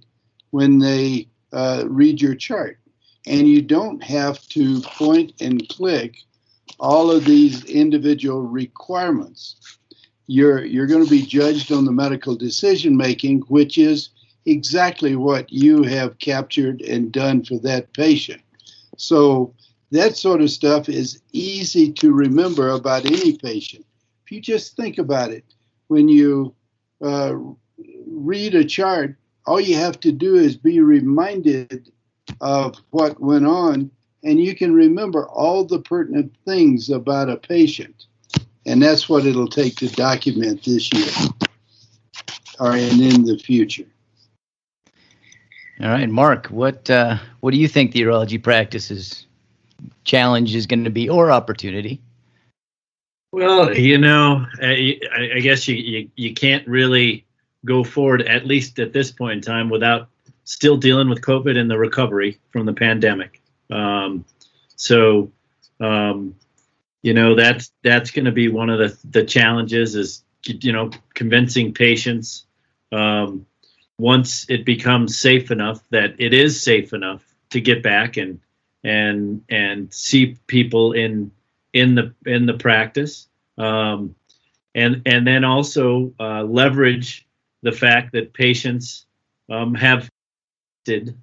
when 0.54 0.78
they 0.78 1.28
uh, 1.52 1.84
read 1.88 2.22
your 2.22 2.36
chart. 2.36 2.78
And 3.26 3.48
you 3.48 3.60
don't 3.60 4.04
have 4.04 4.40
to 4.50 4.82
point 4.82 5.34
and 5.42 5.68
click 5.68 6.18
all 6.80 7.10
of 7.10 7.26
these 7.26 7.66
individual 7.66 8.44
requirements. 8.44 9.56
You're, 10.28 10.64
you're 10.64 10.86
going 10.86 11.04
to 11.04 11.10
be 11.10 11.26
judged 11.26 11.72
on 11.72 11.86
the 11.86 11.92
medical 11.92 12.36
decision 12.36 12.96
making, 12.96 13.40
which 13.48 13.80
is 13.80 14.10
exactly 14.46 15.16
what 15.16 15.52
you 15.52 15.82
have 15.82 16.20
captured 16.20 16.82
and 16.82 17.12
done 17.12 17.44
for 17.44 17.58
that 17.62 17.92
patient. 17.94 18.44
So 18.96 19.56
that 19.90 20.16
sort 20.18 20.42
of 20.42 20.52
stuff 20.52 20.88
is 20.88 21.20
easy 21.32 21.92
to 21.94 22.14
remember 22.14 22.70
about 22.70 23.08
any 23.08 23.38
patient. 23.38 23.88
If 24.24 24.32
you 24.32 24.40
just 24.40 24.76
think 24.76 25.00
about 25.00 25.32
it, 25.32 25.46
when 25.88 26.08
you 26.08 26.54
uh, 27.04 27.34
read 28.06 28.54
a 28.54 28.64
chart, 28.64 29.18
all 29.46 29.60
you 29.60 29.76
have 29.76 30.00
to 30.02 30.12
do 30.12 30.36
is 30.36 30.56
be 30.56 30.80
reminded 30.80 31.92
of 32.42 32.78
what 32.92 33.20
went 33.20 33.46
on, 33.46 33.92
and 34.24 34.40
you 34.40 34.56
can 34.56 34.74
remember 34.74 35.28
all 35.28 35.66
the 35.66 35.80
pertinent 35.80 36.34
things 36.46 36.90
about 36.90 37.30
a 37.30 37.38
patient. 37.38 38.06
And 38.66 38.82
that's 38.82 39.10
what 39.10 39.26
it'll 39.26 39.50
take 39.50 39.76
to 39.78 39.90
document 39.90 40.64
this 40.64 40.92
year 40.94 41.10
or 42.60 42.78
in, 42.78 43.02
in 43.02 43.24
the 43.26 43.38
future. 43.38 43.86
All 45.82 45.90
right, 45.90 46.10
Mark, 46.10 46.48
what 46.48 46.90
uh, 46.90 47.18
what 47.42 47.52
do 47.52 47.58
you 47.58 47.68
think 47.68 47.92
the 47.92 48.02
urology 48.02 48.42
practice's 48.42 49.26
challenge 50.06 50.56
is 50.56 50.66
going 50.66 50.84
to 50.86 50.90
be 50.90 51.10
or 51.10 51.32
opportunity? 51.32 52.00
Well, 53.34 53.76
you 53.76 53.98
know, 53.98 54.46
I, 54.62 55.00
I 55.36 55.40
guess 55.40 55.68
you, 55.68 55.76
you, 55.76 56.10
you 56.16 56.34
can't 56.36 56.66
really 56.68 57.26
go 57.66 57.84
forward, 57.84 58.22
at 58.24 58.46
least 58.46 58.80
at 58.80 58.94
this 58.94 59.12
point 59.12 59.34
in 59.34 59.42
time, 59.42 59.70
without 59.70 60.10
still 60.46 60.78
dealing 60.78 61.10
with 61.10 61.22
COVID 61.22 61.58
and 61.58 61.70
the 61.70 61.78
recovery 61.78 62.40
from 62.52 62.66
the 62.66 62.74
pandemic. 62.74 63.42
Um, 63.70 64.26
so, 64.76 65.32
um, 65.80 66.36
you 67.02 67.14
know, 67.14 67.36
that's 67.36 67.72
that's 67.84 68.12
going 68.12 68.26
to 68.26 68.32
be 68.32 68.50
one 68.50 68.70
of 68.70 68.80
the 68.80 68.98
the 69.10 69.26
challenges 69.26 69.96
is 69.96 70.24
you 70.46 70.72
know 70.72 70.90
convincing 71.14 71.74
patients 71.74 72.46
um, 72.92 73.46
once 73.98 74.46
it 74.50 74.66
becomes 74.66 75.18
safe 75.18 75.52
enough 75.52 75.82
that 75.90 76.16
it 76.20 76.34
is 76.34 76.62
safe 76.62 76.94
enough 76.94 77.24
to 77.50 77.62
get 77.62 77.84
back 77.84 78.18
and 78.18 78.40
and 78.84 79.44
and 79.50 79.94
see 79.94 80.38
people 80.48 80.94
in 80.94 81.32
in 81.72 81.96
the 81.96 82.14
in 82.26 82.46
the 82.46 82.54
practice 82.54 83.28
um, 83.58 84.16
and 84.76 85.02
and 85.06 85.26
then 85.26 85.44
also 85.44 86.14
uh, 86.20 86.44
leverage 86.44 87.26
the 87.64 87.72
fact 87.72 88.12
that 88.12 88.34
patients 88.34 89.06
um, 89.50 89.74
have 89.74 90.10
did 90.86 91.18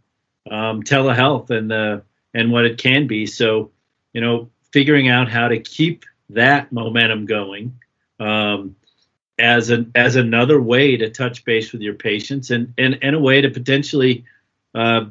um, 0.50 0.82
telehealth 0.82 1.50
and 1.50 1.70
the 1.70 2.02
and 2.35 2.50
what 2.50 2.64
it 2.64 2.78
can 2.78 3.06
be. 3.06 3.26
So, 3.26 3.70
you 4.12 4.20
know, 4.20 4.50
figuring 4.73 5.09
out 5.09 5.28
how 5.28 5.49
to 5.49 5.61
keep 5.61 6.04
that 6.30 6.73
momentum 6.73 7.26
going 7.26 7.78
um, 8.18 8.76
as 9.38 9.70
an 9.70 9.92
as 9.94 10.16
another 10.16 10.61
way 10.61 10.97
to 10.97 11.11
touch 11.11 11.44
base 11.44 11.73
with 11.73 11.82
your 11.82 11.94
patients 11.94 12.50
and 12.50 12.73
and, 12.78 12.99
and 13.02 13.14
a 13.14 13.20
way 13.20 13.40
to 13.40 13.50
potentially 13.50 14.25
uh, 14.75 15.04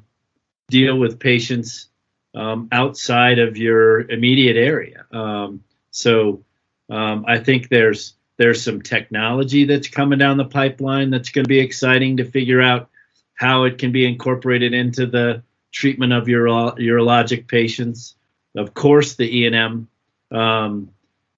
deal 0.69 0.97
with 0.97 1.19
patients 1.19 1.87
um, 2.35 2.67
outside 2.71 3.39
of 3.39 3.57
your 3.57 4.01
immediate 4.09 4.57
area. 4.57 5.05
Um, 5.11 5.63
so 5.91 6.43
um, 6.89 7.25
I 7.27 7.39
think 7.39 7.69
there's 7.69 8.15
there's 8.39 8.63
some 8.63 8.81
technology 8.81 9.65
that's 9.65 9.89
coming 9.89 10.17
down 10.17 10.37
the 10.37 10.45
pipeline 10.45 11.09
that's 11.09 11.29
going 11.29 11.43
to 11.43 11.49
be 11.49 11.59
exciting 11.59 12.17
to 12.17 12.23
figure 12.23 12.61
out 12.61 12.89
how 13.33 13.65
it 13.65 13.77
can 13.77 13.91
be 13.91 14.05
incorporated 14.07 14.73
into 14.73 15.05
the 15.05 15.43
treatment 15.73 16.13
of 16.13 16.25
uro- 16.25 16.77
urologic 16.77 17.47
patients. 17.47 18.15
Of 18.55 18.73
course, 18.73 19.15
the 19.15 19.41
E&M 19.41 19.89
um, 20.31 20.89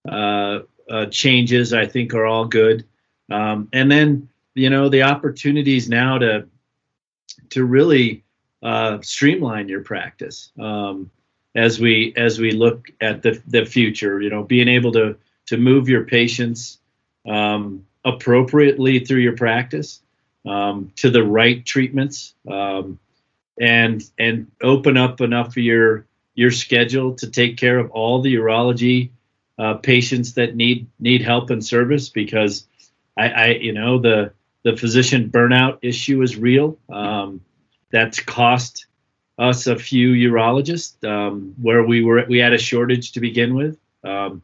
uh, 0.08 0.60
uh, 0.88 1.06
changes 1.08 1.74
I 1.74 1.88
think 1.88 2.14
are 2.14 2.26
all 2.26 2.46
good, 2.46 2.86
um, 3.32 3.68
and 3.74 3.92
then 3.92 4.30
you 4.54 4.70
know 4.70 4.88
the 4.88 5.04
opportunities 5.04 5.90
now 5.90 6.20
to 6.20 6.48
to 7.50 7.66
really 7.66 8.24
uh, 8.62 9.00
streamline 9.02 9.70
your 9.70 9.82
practice 9.82 10.52
um, 10.60 11.10
as 11.56 11.80
we 11.80 12.14
as 12.16 12.40
we 12.40 12.52
look 12.52 12.92
at 13.02 13.24
the 13.24 13.42
the 13.48 13.66
future. 13.66 14.22
You 14.22 14.30
know, 14.30 14.44
being 14.44 14.68
able 14.68 14.92
to 14.94 15.18
to 15.48 15.58
move 15.58 15.90
your 15.90 16.06
patients 16.06 16.78
um, 17.28 17.86
appropriately 18.04 19.00
through 19.00 19.20
your 19.20 19.36
practice 19.36 20.02
um, 20.46 20.92
to 20.96 21.10
the 21.10 21.24
right 21.24 21.66
treatments 21.66 22.34
um, 22.50 23.00
and 23.60 24.04
and 24.18 24.52
open 24.62 24.98
up 24.98 25.22
enough 25.22 25.50
of 25.50 25.58
your 25.58 26.06
your 26.34 26.52
schedule 26.52 27.14
to 27.16 27.30
take 27.30 27.58
care 27.58 27.78
of 27.78 27.92
all 27.92 28.22
the 28.22 28.34
urology 28.36 29.10
uh, 29.60 29.76
patients 29.76 30.34
that 30.34 30.56
need 30.56 30.88
need 31.00 31.22
help 31.22 31.50
and 31.50 31.64
service 31.64 32.10
because 32.10 32.66
I, 33.18 33.30
I 33.30 33.48
you 33.48 33.74
know 33.74 34.00
the 34.00 34.34
the 34.64 34.76
physician 34.76 35.30
burnout 35.30 35.80
issue 35.82 36.22
is 36.22 36.38
real. 36.38 36.78
Um, 36.90 37.42
that's 37.92 38.20
cost 38.20 38.86
us 39.38 39.68
a 39.68 39.76
few 39.76 40.10
urologists 40.10 41.04
um, 41.08 41.56
where 41.62 41.84
we 41.84 42.04
were 42.04 42.26
we 42.28 42.38
had 42.38 42.54
a 42.54 42.58
shortage 42.58 43.14
to 43.14 43.20
begin 43.20 43.56
with. 43.56 43.78
Um, 44.04 44.42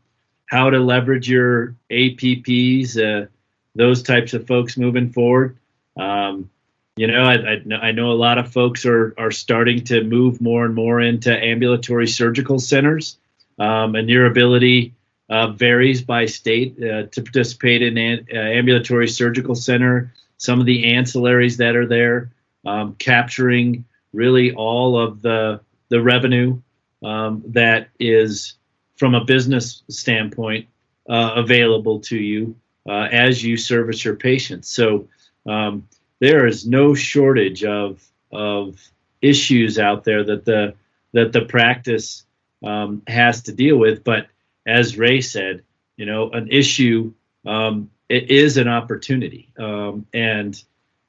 how 0.47 0.69
to 0.69 0.79
leverage 0.79 1.29
your 1.29 1.75
APPs, 1.91 2.97
uh, 2.97 3.27
those 3.75 4.01
types 4.01 4.33
of 4.33 4.47
folks 4.47 4.77
moving 4.77 5.11
forward. 5.11 5.57
Um, 5.97 6.49
you 6.95 7.07
know, 7.07 7.23
I, 7.23 7.35
I, 7.35 7.87
I, 7.87 7.91
know 7.91 8.11
a 8.11 8.13
lot 8.13 8.39
of 8.39 8.51
folks 8.51 8.85
are, 8.85 9.13
are 9.19 9.29
starting 9.29 9.83
to 9.85 10.03
move 10.03 10.41
more 10.41 10.65
and 10.65 10.73
more 10.73 10.99
into 10.99 11.31
ambulatory 11.31 12.07
surgical 12.07 12.57
centers, 12.57 13.17
um, 13.59 13.95
and 13.95 14.09
your 14.09 14.25
ability 14.25 14.95
uh, 15.29 15.51
varies 15.51 16.01
by 16.01 16.25
state 16.25 16.75
uh, 16.81 17.03
to 17.03 17.21
participate 17.21 17.83
in 17.83 17.97
an 17.97 18.27
uh, 18.33 18.37
ambulatory 18.37 19.07
surgical 19.07 19.53
center. 19.53 20.11
Some 20.37 20.59
of 20.59 20.65
the 20.65 20.85
ancillaries 20.85 21.57
that 21.57 21.75
are 21.75 21.85
there, 21.85 22.31
um, 22.65 22.95
capturing 22.95 23.85
really 24.13 24.53
all 24.53 24.99
of 24.99 25.21
the 25.21 25.61
the 25.89 26.01
revenue 26.01 26.59
um, 27.03 27.43
that 27.47 27.89
is 27.99 28.53
from 28.97 29.15
a 29.15 29.23
business 29.23 29.83
standpoint 29.89 30.67
uh, 31.09 31.33
available 31.35 31.99
to 32.01 32.17
you 32.17 32.55
uh, 32.87 33.07
as 33.11 33.43
you 33.43 33.57
service 33.57 34.03
your 34.03 34.15
patients. 34.15 34.69
So 34.69 35.07
um, 35.45 35.87
there 36.19 36.47
is 36.47 36.67
no 36.67 36.93
shortage 36.93 37.63
of 37.63 38.03
of 38.31 38.79
issues 39.21 39.79
out 39.79 40.03
there 40.03 40.23
that 40.23 40.45
the 40.45 40.73
that 41.13 41.31
the 41.31 41.41
practice 41.41 42.25
um, 42.63 43.01
has 43.07 43.43
to 43.43 43.53
deal 43.53 43.77
with. 43.77 44.03
But 44.03 44.27
as 44.65 44.97
Ray 44.97 45.21
said, 45.21 45.63
you 45.95 46.05
know, 46.05 46.29
an 46.31 46.49
issue 46.51 47.13
um, 47.45 47.89
it 48.09 48.29
is 48.29 48.57
an 48.57 48.67
opportunity, 48.67 49.49
um, 49.57 50.05
and 50.13 50.61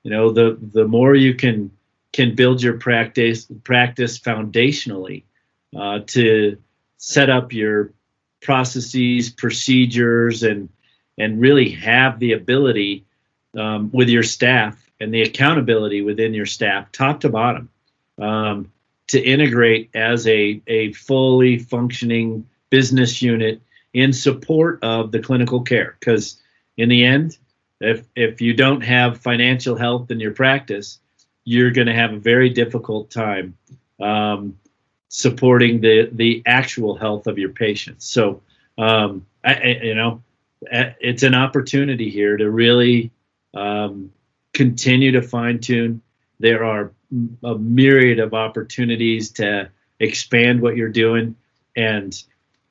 you 0.02 0.10
know 0.10 0.30
the 0.30 0.58
the 0.60 0.86
more 0.86 1.14
you 1.14 1.34
can 1.34 1.70
can 2.12 2.34
build 2.34 2.62
your 2.62 2.78
practice 2.78 3.46
practice 3.64 4.18
foundationally 4.18 5.24
uh, 5.76 6.00
to 6.06 6.56
set 6.98 7.30
up 7.30 7.52
your 7.52 7.92
processes, 8.40 9.30
procedures, 9.30 10.42
and 10.42 10.68
and 11.16 11.40
really 11.40 11.70
have 11.70 12.20
the 12.20 12.32
ability 12.32 13.04
um, 13.58 13.90
with 13.92 14.08
your 14.08 14.22
staff 14.22 14.88
and 15.00 15.12
the 15.12 15.22
accountability 15.22 16.02
within 16.02 16.34
your 16.34 16.46
staff, 16.46 16.90
top 16.92 17.20
to 17.20 17.28
bottom, 17.28 17.68
um, 18.18 18.70
to 19.08 19.20
integrate 19.20 19.90
as 19.94 20.26
a, 20.26 20.60
a 20.66 20.92
fully 20.92 21.58
functioning 21.58 22.46
business 22.70 23.22
unit 23.22 23.60
in 23.94 24.12
support 24.12 24.78
of 24.82 25.12
the 25.12 25.20
clinical 25.20 25.62
care. 25.62 25.96
Because 25.98 26.40
in 26.76 26.88
the 26.88 27.04
end, 27.04 27.36
if, 27.80 28.04
if 28.14 28.40
you 28.40 28.54
don't 28.54 28.82
have 28.82 29.20
financial 29.20 29.76
health 29.76 30.10
in 30.10 30.20
your 30.20 30.32
practice, 30.32 30.98
you're 31.44 31.70
going 31.70 31.86
to 31.86 31.94
have 31.94 32.12
a 32.12 32.18
very 32.18 32.50
difficult 32.50 33.10
time 33.10 33.56
um, 34.00 34.58
supporting 35.08 35.80
the, 35.80 36.08
the 36.12 36.42
actual 36.46 36.96
health 36.96 37.26
of 37.26 37.38
your 37.38 37.50
patients. 37.50 38.06
So, 38.06 38.42
um, 38.76 39.26
I, 39.44 39.54
I, 39.54 39.80
you 39.82 39.94
know, 39.94 40.22
it's 40.62 41.22
an 41.22 41.34
opportunity 41.34 42.10
here 42.10 42.36
to 42.36 42.50
really 42.50 43.10
um, 43.54 44.12
continue 44.52 45.12
to 45.12 45.22
fine 45.22 45.60
tune. 45.60 46.02
There 46.40 46.64
are 46.64 46.92
a 47.42 47.54
myriad 47.56 48.18
of 48.18 48.34
opportunities 48.34 49.30
to 49.32 49.70
expand 50.00 50.60
what 50.60 50.76
you're 50.76 50.88
doing 50.88 51.36
and 51.74 52.22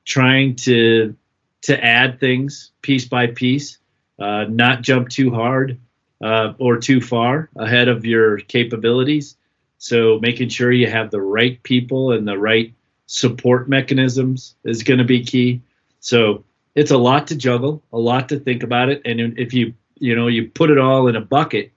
trying 0.05 0.55
to 0.55 1.15
to 1.63 1.83
add 1.83 2.19
things 2.19 2.71
piece 2.81 3.05
by 3.05 3.27
piece, 3.27 3.79
uh, 4.19 4.45
not 4.47 4.81
jump 4.81 5.09
too 5.09 5.31
hard 5.31 5.79
uh, 6.23 6.53
or 6.59 6.77
too 6.77 7.01
far 7.01 7.49
ahead 7.57 7.87
of 7.87 8.05
your 8.05 8.37
capabilities. 8.37 9.35
So 9.77 10.19
making 10.21 10.49
sure 10.49 10.71
you 10.71 10.89
have 10.89 11.11
the 11.11 11.21
right 11.21 11.61
people 11.63 12.11
and 12.11 12.27
the 12.27 12.37
right 12.37 12.73
support 13.05 13.69
mechanisms 13.69 14.55
is 14.63 14.83
going 14.83 14.97
to 14.97 15.05
be 15.05 15.23
key. 15.23 15.61
So 15.99 16.43
it's 16.75 16.91
a 16.91 16.97
lot 16.97 17.27
to 17.27 17.35
juggle, 17.35 17.83
a 17.93 17.99
lot 17.99 18.29
to 18.29 18.39
think 18.39 18.63
about 18.63 18.89
it, 18.89 19.01
and 19.05 19.37
if 19.37 19.53
you 19.53 19.73
you 19.99 20.15
know 20.15 20.27
you 20.27 20.49
put 20.49 20.69
it 20.69 20.77
all 20.77 21.07
in 21.07 21.15
a 21.15 21.21
bucket 21.21 21.71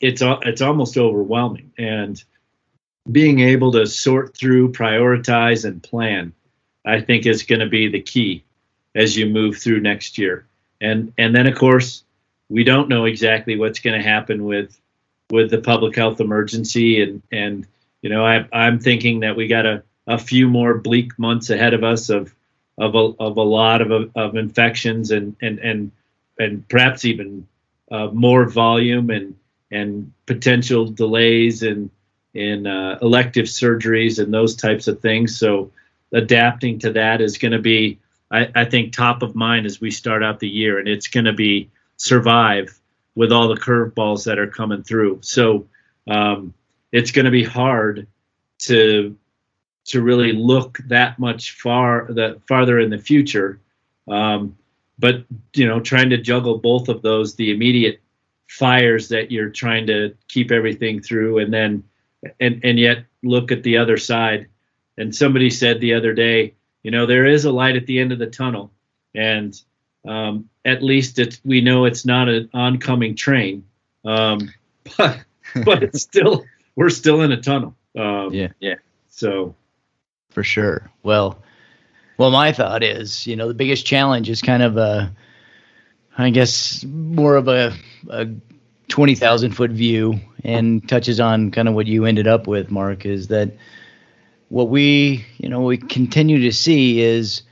it's 0.00 0.22
it's 0.22 0.62
almost 0.62 0.96
overwhelming. 0.96 1.72
And 1.78 2.22
being 3.10 3.40
able 3.40 3.72
to 3.72 3.86
sort 3.86 4.36
through 4.36 4.72
prioritize 4.72 5.64
and 5.64 5.82
plan 5.82 6.32
i 6.84 7.00
think 7.00 7.24
is 7.26 7.42
going 7.42 7.60
to 7.60 7.66
be 7.66 7.88
the 7.88 8.00
key 8.00 8.44
as 8.94 9.16
you 9.16 9.26
move 9.26 9.56
through 9.56 9.80
next 9.80 10.18
year. 10.18 10.46
And 10.80 11.12
and 11.18 11.34
then 11.34 11.46
of 11.46 11.56
course 11.56 12.04
we 12.48 12.64
don't 12.64 12.88
know 12.88 13.04
exactly 13.04 13.56
what's 13.56 13.78
going 13.78 14.00
to 14.00 14.06
happen 14.06 14.44
with 14.44 14.78
with 15.30 15.50
the 15.50 15.58
public 15.58 15.96
health 15.96 16.20
emergency 16.20 17.02
and 17.02 17.22
and 17.32 17.66
you 18.02 18.10
know 18.10 18.24
I, 18.24 18.46
i'm 18.52 18.78
thinking 18.78 19.20
that 19.20 19.36
we 19.36 19.46
got 19.46 19.66
a, 19.66 19.82
a 20.06 20.18
few 20.18 20.48
more 20.48 20.78
bleak 20.78 21.18
months 21.18 21.50
ahead 21.50 21.74
of 21.74 21.84
us 21.84 22.08
of 22.08 22.34
of 22.78 22.94
a, 22.94 23.12
of 23.22 23.36
a 23.36 23.42
lot 23.42 23.82
of, 23.82 24.10
of 24.14 24.36
infections 24.36 25.10
and 25.10 25.36
and 25.40 25.58
and 25.58 25.92
and 26.38 26.66
perhaps 26.68 27.04
even 27.04 27.46
uh, 27.90 28.08
more 28.08 28.48
volume 28.48 29.10
and 29.10 29.36
and 29.70 30.12
potential 30.26 30.86
delays 30.86 31.62
in 31.62 31.90
in 32.34 32.66
uh, 32.66 32.98
elective 33.02 33.46
surgeries 33.46 34.22
and 34.22 34.32
those 34.32 34.54
types 34.54 34.86
of 34.86 35.00
things. 35.00 35.36
So 35.36 35.72
adapting 36.12 36.78
to 36.80 36.92
that 36.92 37.20
is 37.20 37.38
going 37.38 37.52
to 37.52 37.58
be, 37.58 37.98
I, 38.30 38.48
I, 38.54 38.64
think, 38.64 38.92
top 38.92 39.22
of 39.22 39.34
mind 39.34 39.66
as 39.66 39.80
we 39.80 39.90
start 39.90 40.22
out 40.22 40.38
the 40.38 40.48
year, 40.48 40.78
and 40.78 40.88
it's 40.88 41.08
going 41.08 41.24
to 41.24 41.32
be 41.32 41.70
survive 41.96 42.79
with 43.14 43.32
all 43.32 43.48
the 43.48 43.60
curveballs 43.60 44.24
that 44.24 44.38
are 44.38 44.46
coming 44.46 44.82
through. 44.82 45.18
So 45.22 45.66
um, 46.08 46.54
it's 46.92 47.10
going 47.10 47.24
to 47.24 47.30
be 47.30 47.44
hard 47.44 48.06
to 48.60 49.16
to 49.86 50.02
really 50.02 50.32
look 50.32 50.78
that 50.86 51.18
much 51.18 51.52
far 51.52 52.06
that 52.10 52.46
farther 52.46 52.78
in 52.78 52.90
the 52.90 52.98
future. 52.98 53.60
Um, 54.08 54.56
but 54.98 55.24
you 55.54 55.66
know, 55.66 55.80
trying 55.80 56.10
to 56.10 56.18
juggle 56.18 56.58
both 56.58 56.88
of 56.88 57.02
those, 57.02 57.34
the 57.34 57.50
immediate 57.50 58.00
fires 58.50 59.08
that 59.08 59.30
you're 59.30 59.48
trying 59.48 59.86
to 59.86 60.14
keep 60.26 60.50
everything 60.50 61.00
through 61.00 61.38
and 61.38 61.52
then 61.52 61.84
and 62.40 62.60
and 62.64 62.80
yet 62.80 63.04
look 63.22 63.52
at 63.52 63.62
the 63.62 63.76
other 63.76 63.96
side 63.96 64.48
and 64.98 65.14
somebody 65.14 65.48
said 65.48 65.80
the 65.80 65.94
other 65.94 66.12
day 66.12 66.52
you 66.82 66.90
know 66.90 67.06
there 67.06 67.26
is 67.26 67.44
a 67.44 67.52
light 67.52 67.76
at 67.76 67.86
the 67.86 68.00
end 68.00 68.10
of 68.10 68.18
the 68.18 68.26
tunnel 68.26 68.72
and 69.14 69.62
um, 70.06 70.48
at 70.64 70.82
least 70.82 71.18
it's 71.18 71.40
we 71.44 71.60
know 71.60 71.84
it's 71.84 72.04
not 72.04 72.28
an 72.28 72.48
oncoming 72.54 73.14
train. 73.14 73.64
Um, 74.04 74.52
but 74.96 75.20
but 75.64 75.82
it's 75.82 76.02
still 76.02 76.44
we're 76.76 76.90
still 76.90 77.22
in 77.22 77.32
a 77.32 77.40
tunnel. 77.40 77.74
Um, 77.96 78.32
yeah. 78.32 78.48
Yeah. 78.60 78.76
So. 79.08 79.54
For 80.30 80.44
sure. 80.44 80.90
Well 81.02 81.42
well 82.16 82.30
my 82.30 82.52
thought 82.52 82.82
is 82.82 83.26
you 83.26 83.34
know 83.34 83.48
the 83.48 83.54
biggest 83.54 83.84
challenge 83.84 84.30
is 84.30 84.42
kind 84.42 84.62
of 84.62 84.76
a 84.76 85.12
I 86.16 86.30
guess 86.30 86.84
more 86.84 87.36
of 87.36 87.48
a, 87.48 87.72
a 88.08 88.28
twenty 88.88 89.14
thousand 89.14 89.52
foot 89.52 89.70
view, 89.70 90.20
and 90.44 90.86
touches 90.88 91.20
on 91.20 91.50
kind 91.50 91.68
of 91.68 91.74
what 91.74 91.86
you 91.86 92.04
ended 92.04 92.26
up 92.26 92.46
with, 92.46 92.70
Mark, 92.70 93.06
is 93.06 93.28
that 93.28 93.52
what 94.48 94.68
we 94.68 95.24
you 95.38 95.48
know 95.48 95.62
we 95.62 95.78
continue 95.78 96.40
to 96.42 96.52
see 96.52 97.00
is, 97.00 97.42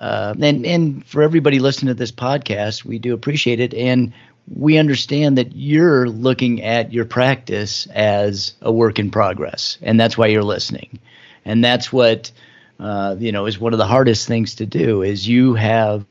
uh, 0.00 0.34
and 0.40 0.66
and 0.66 1.06
for 1.06 1.22
everybody 1.22 1.58
listening 1.58 1.88
to 1.88 1.98
this 1.98 2.12
podcast, 2.12 2.84
we 2.84 2.98
do 2.98 3.14
appreciate 3.14 3.60
it, 3.60 3.74
and 3.74 4.12
we 4.54 4.78
understand 4.78 5.38
that 5.38 5.54
you're 5.54 6.08
looking 6.08 6.62
at 6.62 6.92
your 6.92 7.04
practice 7.04 7.86
as 7.94 8.54
a 8.62 8.72
work 8.72 8.98
in 8.98 9.10
progress, 9.10 9.78
and 9.82 10.00
that's 10.00 10.18
why 10.18 10.26
you're 10.26 10.42
listening, 10.44 10.98
and 11.44 11.64
that's 11.64 11.92
what. 11.92 12.32
Uh, 12.78 13.14
you 13.18 13.30
know, 13.30 13.44
is 13.44 13.60
one 13.60 13.74
of 13.74 13.78
the 13.78 13.86
hardest 13.86 14.26
things 14.26 14.54
to 14.54 14.64
do. 14.64 15.02
Is 15.02 15.28
you 15.28 15.52
have 15.52 16.06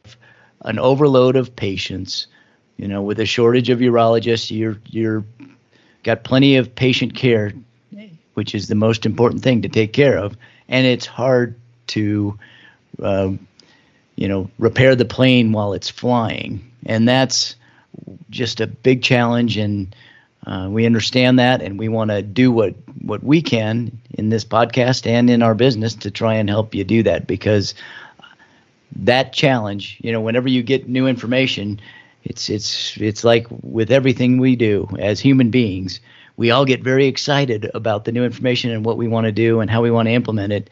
an 0.62 0.78
overload 0.78 1.36
of 1.36 1.56
patients. 1.56 2.28
You 2.78 2.88
know, 2.88 3.02
with 3.02 3.20
a 3.20 3.26
shortage 3.26 3.70
of 3.72 3.80
urologists, 3.80 4.56
you're 4.56 4.78
you're 4.86 5.24
got 6.04 6.24
plenty 6.24 6.58
of 6.58 6.76
patient 6.76 7.16
care, 7.16 7.54
which 8.36 8.56
is 8.56 8.68
the 8.68 8.76
most 8.76 9.06
important 9.06 9.44
thing 9.44 9.64
to 9.64 9.70
take 9.70 9.94
care 9.94 10.18
of, 10.18 10.38
and 10.68 10.86
it's 10.86 11.06
hard 11.06 11.56
to, 11.88 12.38
uh, 13.02 13.32
you 14.20 14.28
know, 14.28 14.50
repair 14.60 14.96
the 14.96 15.06
plane 15.06 15.54
while 15.54 15.72
it's 15.72 15.90
flying, 15.90 16.60
and 16.86 17.08
that's 17.08 17.56
just 18.30 18.62
a 18.62 18.68
big 18.68 19.02
challenge 19.02 19.58
and. 19.58 19.96
Uh, 20.48 20.70
we 20.70 20.86
understand 20.86 21.38
that, 21.38 21.62
and 21.62 21.78
we 21.78 21.90
want 21.90 22.10
to 22.10 22.22
do 22.22 22.50
what 22.50 22.74
what 23.02 23.22
we 23.22 23.42
can 23.42 23.92
in 24.12 24.30
this 24.30 24.46
podcast 24.46 25.06
and 25.06 25.30
in 25.30 25.44
our 25.44 25.54
business 25.54 25.94
to 25.94 26.10
try 26.10 26.34
and 26.36 26.50
help 26.50 26.74
you 26.74 26.86
do 26.86 27.04
that 27.04 27.28
because 27.28 27.74
that 28.96 29.34
challenge, 29.34 29.98
you 30.02 30.12
know, 30.12 30.22
whenever 30.22 30.48
you 30.48 30.64
get 30.64 30.88
new 30.88 31.08
information, 31.08 31.80
it's 32.24 32.50
it's 32.50 32.98
it's 32.98 33.24
like 33.24 33.48
with 33.62 33.92
everything 33.92 34.38
we 34.38 34.56
do 34.56 34.88
as 35.00 35.20
human 35.20 35.50
beings, 35.50 36.00
we 36.38 36.52
all 36.52 36.66
get 36.66 36.82
very 36.82 37.06
excited 37.06 37.70
about 37.74 38.06
the 38.06 38.12
new 38.12 38.24
information 38.24 38.72
and 38.72 38.86
what 38.86 38.98
we 38.98 39.08
want 39.08 39.26
to 39.26 39.32
do 39.32 39.60
and 39.60 39.70
how 39.70 39.82
we 39.82 39.92
want 39.92 40.08
to 40.08 40.14
implement 40.14 40.54
it. 40.54 40.70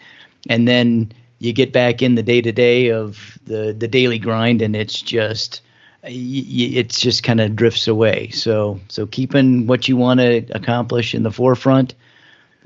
And 0.50 0.68
then 0.68 1.12
you 1.40 1.54
get 1.54 1.72
back 1.72 2.02
in 2.02 2.16
the 2.16 2.24
day 2.24 2.42
to 2.42 2.52
day 2.52 2.92
of 2.92 3.38
the 3.46 3.76
the 3.78 3.88
daily 3.88 4.20
grind 4.20 4.62
and 4.62 4.76
it's 4.76 5.02
just 5.02 5.62
it's 6.04 7.02
just 7.02 7.24
kind 7.24 7.42
of 7.42 7.56
drifts 7.56 7.88
away. 7.88 8.30
So 8.30 8.80
so 8.88 9.06
keeping 9.06 9.68
what 9.68 9.88
you 9.88 9.98
want 9.98 10.20
to 10.20 10.46
accomplish 10.52 11.14
in 11.14 11.24
the 11.24 11.32
forefront 11.32 11.96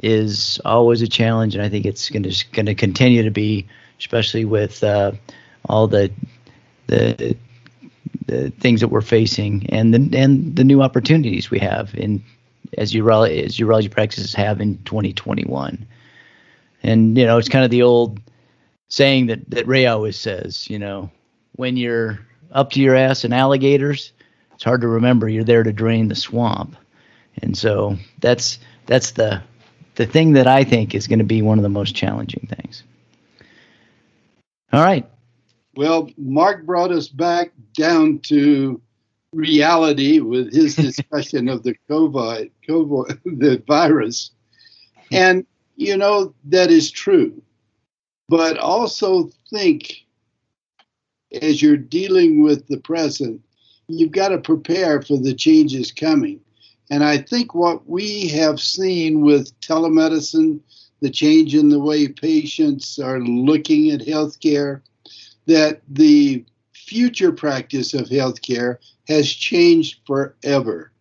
is 0.04 0.60
always 0.66 1.02
a 1.02 1.08
challenge, 1.08 1.56
and 1.56 1.64
I 1.64 1.70
think 1.70 1.86
it's 1.86 2.10
going 2.10 2.24
to 2.24 2.46
going 2.52 2.66
to 2.66 2.76
continue 2.76 3.24
to 3.24 3.32
be, 3.32 3.68
especially 4.00 4.46
with 4.46 4.84
uh, 4.84 5.14
all 5.66 5.88
the 5.88 6.12
the 6.88 7.36
the 8.26 8.52
things 8.52 8.82
that 8.82 8.90
we're 8.90 9.02
facing 9.02 9.66
and 9.70 9.94
the 9.94 10.18
and 10.18 10.56
the 10.56 10.64
new 10.64 10.82
opportunities 10.82 11.50
we 11.50 11.60
have 11.60 11.94
in 11.96 12.24
as 12.78 12.94
urology 12.94 13.44
as 13.44 13.58
urology 13.58 13.90
practices 13.90 14.34
have 14.34 14.62
in 14.62 14.78
2021. 14.84 15.86
And 16.84 17.18
you 17.18 17.26
know, 17.26 17.38
it's 17.38 17.50
kind 17.50 17.64
of 17.64 17.72
the 17.72 17.84
old 17.84 18.20
saying 18.92 19.28
that 19.28 19.50
that 19.50 19.68
Ray 19.68 19.88
always 19.88 20.20
says, 20.20 20.70
you 20.70 20.78
know, 20.78 21.10
when 21.54 21.78
you're 21.78 22.20
up 22.52 22.72
to 22.72 22.82
your 22.82 22.96
ass 22.96 23.26
in 23.26 23.34
alligators, 23.34 24.12
it's 24.54 24.64
hard 24.64 24.82
to 24.82 24.88
remember 24.88 25.28
you're 25.28 25.46
there 25.46 25.64
to 25.64 25.74
drain 25.74 26.10
the 26.10 26.16
swamp. 26.16 26.76
And 27.42 27.58
so 27.58 27.98
that's 28.20 28.60
that's 28.86 29.12
the 29.12 29.42
the 29.96 30.06
thing 30.06 30.34
that 30.34 30.46
I 30.46 30.64
think 30.64 30.94
is 30.94 31.08
going 31.08 31.20
to 31.20 31.26
be 31.26 31.42
one 31.42 31.58
of 31.58 31.64
the 31.64 31.70
most 31.70 31.96
challenging 31.96 32.48
things. 32.48 32.84
All 34.74 34.84
right. 34.84 35.10
Well, 35.76 36.10
Mark 36.18 36.66
brought 36.66 36.92
us 36.92 37.08
back 37.08 37.52
down 37.74 38.20
to 38.24 38.82
reality 39.32 40.20
with 40.20 40.54
his 40.54 40.76
discussion 40.88 41.48
of 41.48 41.64
the 41.64 41.76
COVID, 41.90 42.52
COVID, 42.68 43.20
the 43.40 43.64
virus. 43.66 44.32
And, 45.12 45.46
you 45.78 45.96
know, 45.96 46.34
that 46.46 46.72
is 46.72 46.92
true. 46.92 47.42
But 48.32 48.58
also 48.58 49.30
think 49.50 50.06
as 51.42 51.62
you're 51.62 51.76
dealing 51.76 52.42
with 52.42 52.66
the 52.68 52.78
present, 52.78 53.42
you've 53.90 54.14
got 54.14 54.30
to 54.30 54.38
prepare 54.38 55.02
for 55.02 55.18
the 55.18 55.34
changes 55.34 55.92
coming. 55.92 56.40
And 56.90 57.04
I 57.04 57.18
think 57.18 57.54
what 57.54 57.90
we 57.90 58.30
have 58.30 58.62
seen 58.62 59.20
with 59.20 59.60
telemedicine, 59.60 60.62
the 61.02 61.10
change 61.10 61.56
in 61.56 61.68
the 61.68 61.82
way 61.82 62.08
patients 62.08 63.00
are 63.00 63.20
looking 63.20 63.92
at 63.92 64.00
healthcare, 64.00 64.80
that 65.48 65.82
the 65.90 66.46
future 66.72 67.34
practice 67.34 67.94
of 67.94 68.08
healthcare 68.08 68.78
has 69.10 69.30
changed 69.30 70.00
forever. 70.08 70.94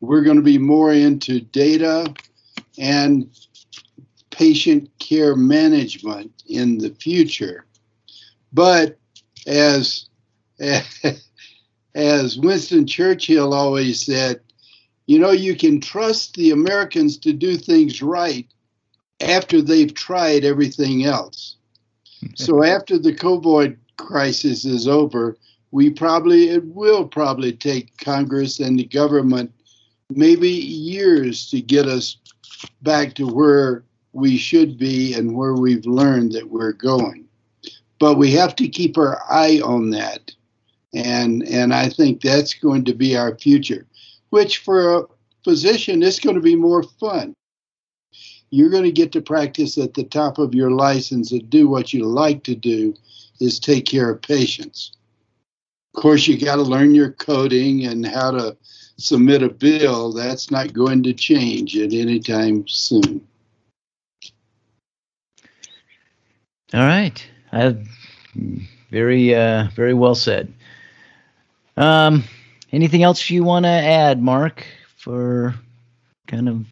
We're 0.00 0.24
going 0.24 0.38
to 0.38 0.42
be 0.42 0.58
more 0.58 0.92
into 0.92 1.42
data 1.42 2.12
and 2.76 3.30
patient 4.40 4.90
care 4.98 5.36
management 5.36 6.32
in 6.48 6.78
the 6.78 6.88
future. 6.94 7.66
But 8.54 8.96
as 9.46 10.08
as 11.94 12.38
Winston 12.38 12.86
Churchill 12.86 13.52
always 13.52 14.02
said, 14.02 14.40
you 15.06 15.18
know, 15.18 15.30
you 15.30 15.54
can 15.54 15.78
trust 15.78 16.34
the 16.34 16.52
Americans 16.52 17.18
to 17.18 17.34
do 17.34 17.58
things 17.58 18.00
right 18.00 18.46
after 19.20 19.60
they've 19.60 19.92
tried 19.92 20.46
everything 20.46 21.04
else. 21.04 21.56
Hmm. 22.20 22.28
so 22.34 22.64
after 22.64 22.98
the 22.98 23.12
COVID 23.12 23.76
crisis 23.98 24.64
is 24.64 24.88
over, 24.88 25.36
we 25.70 25.90
probably 25.90 26.48
it 26.48 26.64
will 26.64 27.06
probably 27.06 27.52
take 27.52 27.94
Congress 27.98 28.58
and 28.58 28.78
the 28.78 28.84
government 28.84 29.52
maybe 30.08 30.48
years 30.48 31.50
to 31.50 31.60
get 31.60 31.86
us 31.86 32.16
back 32.82 33.14
to 33.14 33.26
where 33.26 33.84
we 34.12 34.36
should 34.36 34.78
be 34.78 35.14
and 35.14 35.34
where 35.34 35.54
we've 35.54 35.86
learned 35.86 36.32
that 36.32 36.50
we're 36.50 36.72
going. 36.72 37.26
But 37.98 38.16
we 38.16 38.32
have 38.32 38.56
to 38.56 38.68
keep 38.68 38.96
our 38.98 39.22
eye 39.30 39.60
on 39.62 39.90
that. 39.90 40.32
And 40.94 41.46
and 41.46 41.72
I 41.72 41.88
think 41.88 42.20
that's 42.20 42.54
going 42.54 42.84
to 42.86 42.94
be 42.94 43.16
our 43.16 43.36
future, 43.36 43.86
which 44.30 44.58
for 44.58 44.96
a 44.96 45.04
physician 45.44 46.02
is 46.02 46.18
going 46.18 46.36
to 46.36 46.42
be 46.42 46.56
more 46.56 46.82
fun. 46.82 47.34
You're 48.50 48.70
going 48.70 48.84
to 48.84 48.92
get 48.92 49.12
to 49.12 49.20
practice 49.20 49.78
at 49.78 49.94
the 49.94 50.02
top 50.02 50.38
of 50.38 50.54
your 50.54 50.72
license 50.72 51.30
and 51.30 51.48
do 51.48 51.68
what 51.68 51.92
you 51.92 52.04
like 52.04 52.42
to 52.44 52.56
do 52.56 52.94
is 53.40 53.60
take 53.60 53.86
care 53.86 54.10
of 54.10 54.22
patients. 54.22 54.92
Of 55.94 56.02
course, 56.02 56.26
you 56.26 56.38
got 56.38 56.56
to 56.56 56.62
learn 56.62 56.94
your 56.94 57.12
coding 57.12 57.86
and 57.86 58.04
how 58.04 58.32
to 58.32 58.56
submit 58.96 59.42
a 59.42 59.48
bill. 59.48 60.12
That's 60.12 60.50
not 60.50 60.72
going 60.72 61.04
to 61.04 61.12
change 61.12 61.76
at 61.76 61.92
any 61.92 62.18
time 62.18 62.66
soon. 62.66 63.26
All 66.72 66.80
right. 66.80 67.26
I, 67.52 67.76
very, 68.90 69.34
uh, 69.34 69.68
very 69.74 69.94
well 69.94 70.14
said. 70.14 70.52
Um, 71.76 72.24
anything 72.72 73.02
else 73.02 73.28
you 73.28 73.42
want 73.42 73.64
to 73.64 73.70
add, 73.70 74.22
Mark, 74.22 74.64
for 74.96 75.54
kind 76.26 76.48
of 76.48 76.66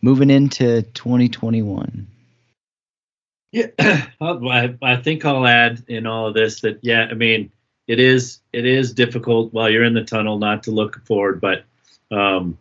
moving 0.00 0.30
into 0.30 0.82
2021? 0.82 2.06
Yeah, 3.52 3.66
I, 4.20 4.74
I 4.82 4.96
think 4.96 5.24
I'll 5.24 5.46
add 5.46 5.84
in 5.88 6.06
all 6.06 6.26
of 6.26 6.34
this 6.34 6.60
that 6.62 6.80
yeah, 6.82 7.06
I 7.08 7.14
mean 7.14 7.52
it 7.86 8.00
is 8.00 8.40
it 8.52 8.66
is 8.66 8.92
difficult 8.92 9.52
while 9.52 9.70
you're 9.70 9.84
in 9.84 9.94
the 9.94 10.02
tunnel 10.04 10.38
not 10.38 10.64
to 10.64 10.72
look 10.72 11.04
forward, 11.06 11.40
but 11.40 11.64
um, 12.10 12.58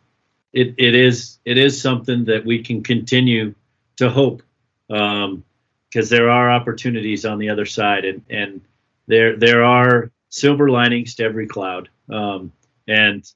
it 0.51 0.75
it 0.77 0.93
is 0.93 1.39
it 1.45 1.57
is 1.57 1.81
something 1.81 2.25
that 2.25 2.45
we 2.45 2.61
can 2.61 2.83
continue 2.83 3.55
to 3.97 4.09
hope 4.09 4.43
because 5.93 6.09
there 6.09 6.29
are 6.29 6.51
opportunities 6.51 7.23
on 7.23 7.37
the 7.37 7.49
other 7.49 7.65
side, 7.65 8.03
and 8.05 8.23
and 8.29 8.61
there 9.07 9.37
there 9.37 9.63
are 9.63 10.11
silver 10.29 10.69
linings 10.69 11.15
to 11.15 11.23
every 11.23 11.47
cloud, 11.47 11.89
um, 12.09 12.51
and 12.87 13.31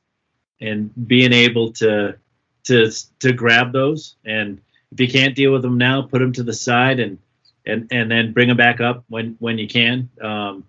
and 0.59 1.07
being 1.07 1.33
able 1.33 1.71
to 1.73 2.17
to 2.63 2.91
to 3.19 3.31
grab 3.33 3.71
those, 3.71 4.15
and 4.25 4.59
if 4.91 4.99
you 4.99 5.07
can't 5.07 5.35
deal 5.35 5.51
with 5.51 5.61
them 5.61 5.77
now, 5.77 6.01
put 6.01 6.19
them 6.19 6.33
to 6.33 6.43
the 6.43 6.53
side 6.53 6.99
and 6.99 7.19
and 7.65 7.87
and 7.91 8.09
then 8.09 8.33
bring 8.33 8.47
them 8.47 8.57
back 8.57 8.81
up 8.81 9.03
when 9.07 9.35
when 9.39 9.57
you 9.57 9.67
can. 9.67 10.09
Um, 10.21 10.63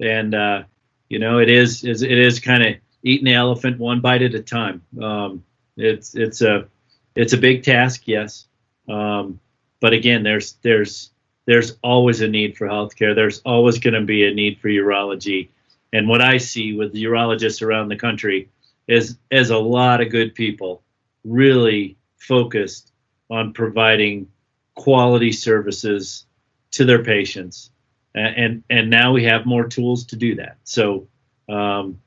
and 0.00 0.34
uh, 0.34 0.62
you 1.08 1.18
know, 1.18 1.38
it 1.38 1.50
is, 1.50 1.84
is 1.84 2.02
it 2.02 2.18
is 2.18 2.40
kind 2.40 2.64
of 2.64 2.74
eating 3.02 3.26
the 3.26 3.34
elephant 3.34 3.78
one 3.78 4.00
bite 4.00 4.22
at 4.22 4.34
a 4.34 4.42
time. 4.42 4.82
Um, 5.02 5.44
it's 5.76 6.14
it's 6.14 6.40
a 6.40 6.66
it's 7.14 7.34
a 7.34 7.38
big 7.38 7.62
task, 7.62 8.02
yes. 8.06 8.46
Um, 8.88 9.40
but 9.80 9.92
again, 9.92 10.22
there's 10.22 10.54
there's 10.62 11.10
there's 11.46 11.78
always 11.82 12.20
a 12.20 12.28
need 12.28 12.56
for 12.56 12.66
healthcare. 12.66 13.14
There's 13.14 13.40
always 13.40 13.78
going 13.78 13.94
to 13.94 14.02
be 14.02 14.26
a 14.26 14.34
need 14.34 14.60
for 14.60 14.68
urology. 14.68 15.48
And 15.92 16.08
what 16.08 16.20
I 16.20 16.38
see 16.38 16.74
with 16.74 16.94
urologists 16.94 17.62
around 17.62 17.88
the 17.88 17.96
country 17.96 18.50
is 18.88 19.16
is 19.30 19.50
a 19.50 19.58
lot 19.58 20.00
of 20.00 20.10
good 20.10 20.34
people 20.34 20.82
really 21.24 21.96
focused 22.18 22.92
on 23.30 23.52
providing 23.52 24.28
quality 24.74 25.32
services 25.32 26.26
to 26.72 26.84
their 26.84 27.02
patients 27.02 27.70
and 28.16 28.64
and 28.70 28.90
now 28.90 29.12
we 29.12 29.24
have 29.24 29.46
more 29.46 29.66
tools 29.66 30.04
to 30.06 30.16
do 30.16 30.34
that 30.36 30.56
so 30.64 31.06
um, 31.48 32.00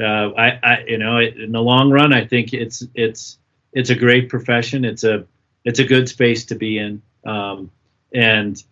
uh, 0.00 0.30
I, 0.30 0.58
I 0.62 0.84
you 0.86 0.98
know 0.98 1.18
in 1.18 1.52
the 1.52 1.60
long 1.60 1.90
run 1.90 2.12
i 2.12 2.24
think 2.24 2.52
it's 2.52 2.84
it's 2.94 3.38
it's 3.72 3.90
a 3.90 3.94
great 3.94 4.28
profession 4.28 4.84
it's 4.84 5.04
a 5.04 5.26
it's 5.64 5.78
a 5.78 5.84
good 5.84 6.08
space 6.08 6.46
to 6.46 6.54
be 6.54 6.78
in 6.78 7.02
um, 7.24 7.70
and 8.14 8.62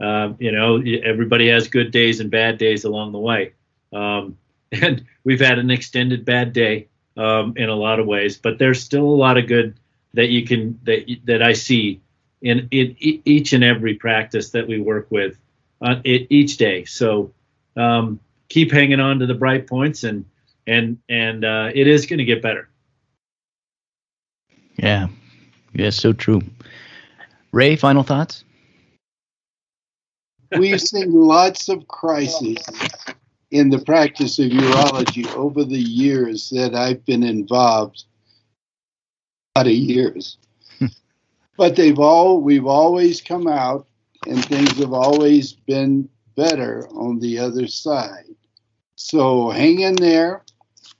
uh, 0.00 0.32
you 0.38 0.52
know 0.52 0.82
everybody 1.04 1.48
has 1.48 1.68
good 1.68 1.90
days 1.90 2.20
and 2.20 2.30
bad 2.30 2.58
days 2.58 2.84
along 2.84 3.12
the 3.12 3.18
way 3.18 3.52
um, 3.92 4.36
and 4.72 5.04
we've 5.24 5.40
had 5.40 5.58
an 5.58 5.70
extended 5.70 6.24
bad 6.24 6.52
day 6.52 6.86
um, 7.16 7.54
in 7.56 7.68
a 7.68 7.74
lot 7.74 7.98
of 7.98 8.06
ways 8.06 8.36
but 8.36 8.58
there's 8.58 8.82
still 8.82 9.04
a 9.04 9.18
lot 9.24 9.38
of 9.38 9.46
good 9.46 9.74
that 10.14 10.28
you 10.28 10.44
can 10.44 10.78
that 10.84 11.06
that 11.24 11.42
i 11.42 11.52
see 11.52 12.00
in, 12.42 12.68
in 12.70 12.96
each 13.00 13.52
and 13.52 13.64
every 13.64 13.94
practice 13.94 14.50
that 14.50 14.66
we 14.68 14.80
work 14.80 15.08
with 15.10 15.38
uh, 15.80 15.96
each 16.04 16.56
day. 16.56 16.84
So 16.84 17.32
um, 17.76 18.20
keep 18.48 18.72
hanging 18.72 19.00
on 19.00 19.18
to 19.18 19.26
the 19.26 19.34
bright 19.34 19.66
points, 19.66 20.04
and 20.04 20.24
and 20.66 20.98
and 21.08 21.44
uh, 21.44 21.70
it 21.74 21.86
is 21.86 22.06
going 22.06 22.18
to 22.18 22.24
get 22.24 22.42
better. 22.42 22.68
Yeah, 24.76 25.08
yeah, 25.72 25.90
so 25.90 26.12
true. 26.12 26.42
Ray, 27.52 27.76
final 27.76 28.02
thoughts? 28.02 28.44
We've 30.58 30.80
seen 30.80 31.12
lots 31.12 31.68
of 31.68 31.86
crises 31.88 32.58
in 33.50 33.70
the 33.70 33.78
practice 33.78 34.38
of 34.38 34.50
urology 34.50 35.26
over 35.34 35.64
the 35.64 35.78
years 35.78 36.50
that 36.50 36.74
I've 36.74 37.04
been 37.04 37.22
involved. 37.22 38.04
A 39.54 39.60
lot 39.60 39.66
of 39.66 39.72
years. 39.72 40.38
But 41.58 41.74
they've 41.74 41.98
all 41.98 42.42
we've 42.42 42.66
always 42.66 43.22
come 43.22 43.46
out 43.46 43.86
and 44.26 44.44
things 44.44 44.78
have 44.78 44.92
always 44.92 45.54
been 45.54 46.06
better 46.36 46.86
on 46.88 47.18
the 47.18 47.38
other 47.38 47.66
side. 47.66 48.36
So 48.96 49.48
hang 49.48 49.80
in 49.80 49.94
there. 49.94 50.42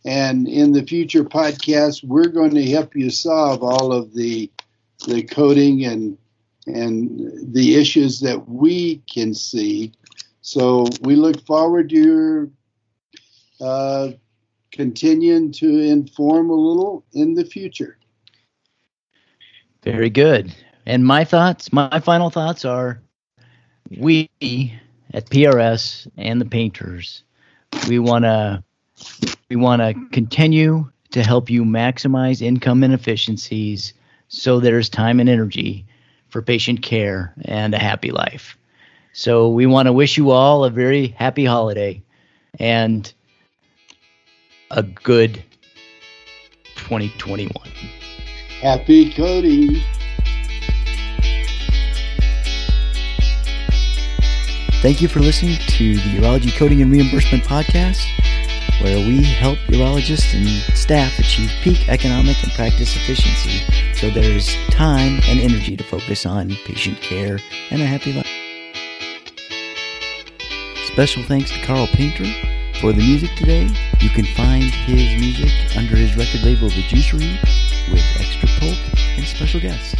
And 0.07 0.49
in 0.49 0.73
the 0.73 0.83
future 0.83 1.25
podcast 1.25 2.03
we're 2.05 2.29
going 2.29 2.55
to 2.55 2.71
help 2.71 2.97
you 2.97 3.11
solve 3.11 3.62
all 3.62 3.92
of 3.92 4.14
the 4.14 4.51
the 5.07 5.25
coding 5.25 5.85
and 5.85 6.16
and 6.66 7.55
the 7.55 7.76
issues 7.76 8.20
that 8.20 8.48
we 8.48 9.02
can 9.12 9.35
see 9.35 9.92
so 10.40 10.87
we 11.02 11.16
look 11.16 11.44
forward 11.46 11.88
to 11.88 11.96
your 11.96 12.48
uh, 13.61 14.11
continuing 14.72 15.50
to 15.50 15.81
inform 15.81 16.50
a 16.50 16.55
little 16.55 17.05
in 17.14 17.35
the 17.35 17.44
future 17.44 17.98
very 19.87 20.11
good. 20.11 20.52
And 20.85 21.07
my 21.07 21.24
thoughts, 21.24 21.72
my 21.72 22.00
final 22.00 22.29
thoughts 22.29 22.64
are 22.64 23.00
we 23.98 24.29
at 25.14 25.31
PRS 25.31 26.11
and 26.16 26.40
the 26.40 26.44
painters, 26.44 27.22
we 27.88 28.00
want 28.00 28.24
to 28.24 28.62
We 29.48 29.57
want 29.57 29.83
to 29.83 29.94
continue 30.11 30.90
to 31.12 31.22
help 31.22 31.48
you 31.50 31.62
maximize 31.64 32.42
income 32.42 32.83
and 32.83 32.92
efficiencies 32.92 33.92
so 34.29 34.59
there's 34.59 34.88
time 34.88 35.20
and 35.20 35.29
energy 35.29 35.87
for 36.37 36.42
patient 36.42 36.83
care 36.83 37.33
and 37.46 37.72
a 37.72 37.79
happy 37.79 38.11
life. 38.11 38.59
So 39.14 39.49
we 39.49 39.64
want 39.64 39.87
to 39.87 39.92
wish 39.94 40.18
you 40.18 40.33
all 40.33 40.66
a 40.66 40.70
very 40.70 41.07
happy 41.07 41.46
holiday 41.46 42.03
and 42.59 43.11
a 44.70 44.83
good 44.83 45.42
2021. 46.75 47.51
Happy 48.61 49.14
coding. 49.14 49.81
Thank 54.83 55.01
you 55.01 55.09
for 55.09 55.20
listening 55.20 55.57
to 55.57 55.94
the 55.94 56.18
Urology 56.18 56.55
Coding 56.55 56.83
and 56.83 56.92
Reimbursement 56.92 57.44
Podcast, 57.44 58.05
where 58.83 58.99
we 58.99 59.22
help 59.25 59.57
urologists 59.68 60.35
and 60.35 60.46
staff 60.77 61.18
achieve 61.18 61.51
peak 61.62 61.88
economic 61.88 62.37
and 62.42 62.53
practice 62.53 62.94
efficiency 62.94 63.86
so 63.97 64.11
there's 64.11 64.55
time 64.69 65.21
and 65.27 65.41
energy 65.41 65.75
to 65.75 65.83
focus 65.83 66.27
on 66.27 66.51
patient 66.67 67.01
care 67.01 67.39
and 67.71 67.81
a 67.81 67.87
happy 67.87 68.13
life. 68.13 68.27
Special 70.87 71.23
thanks 71.23 71.51
to 71.51 71.63
Carl 71.63 71.87
Painter 71.87 72.25
for 72.81 72.93
the 72.93 72.99
music 72.99 73.31
today. 73.37 73.69
You 74.01 74.11
can 74.11 74.27
find 74.37 74.65
his 74.65 75.19
music 75.19 75.51
under 75.77 75.97
his 75.97 76.15
record 76.15 76.43
label 76.43 76.69
The 76.69 76.83
Juicery 76.83 77.41
with 77.91 78.05
extra 78.21 78.49
pulp 78.61 78.77
and 79.17 79.25
special 79.25 79.61
guests. 79.61 79.95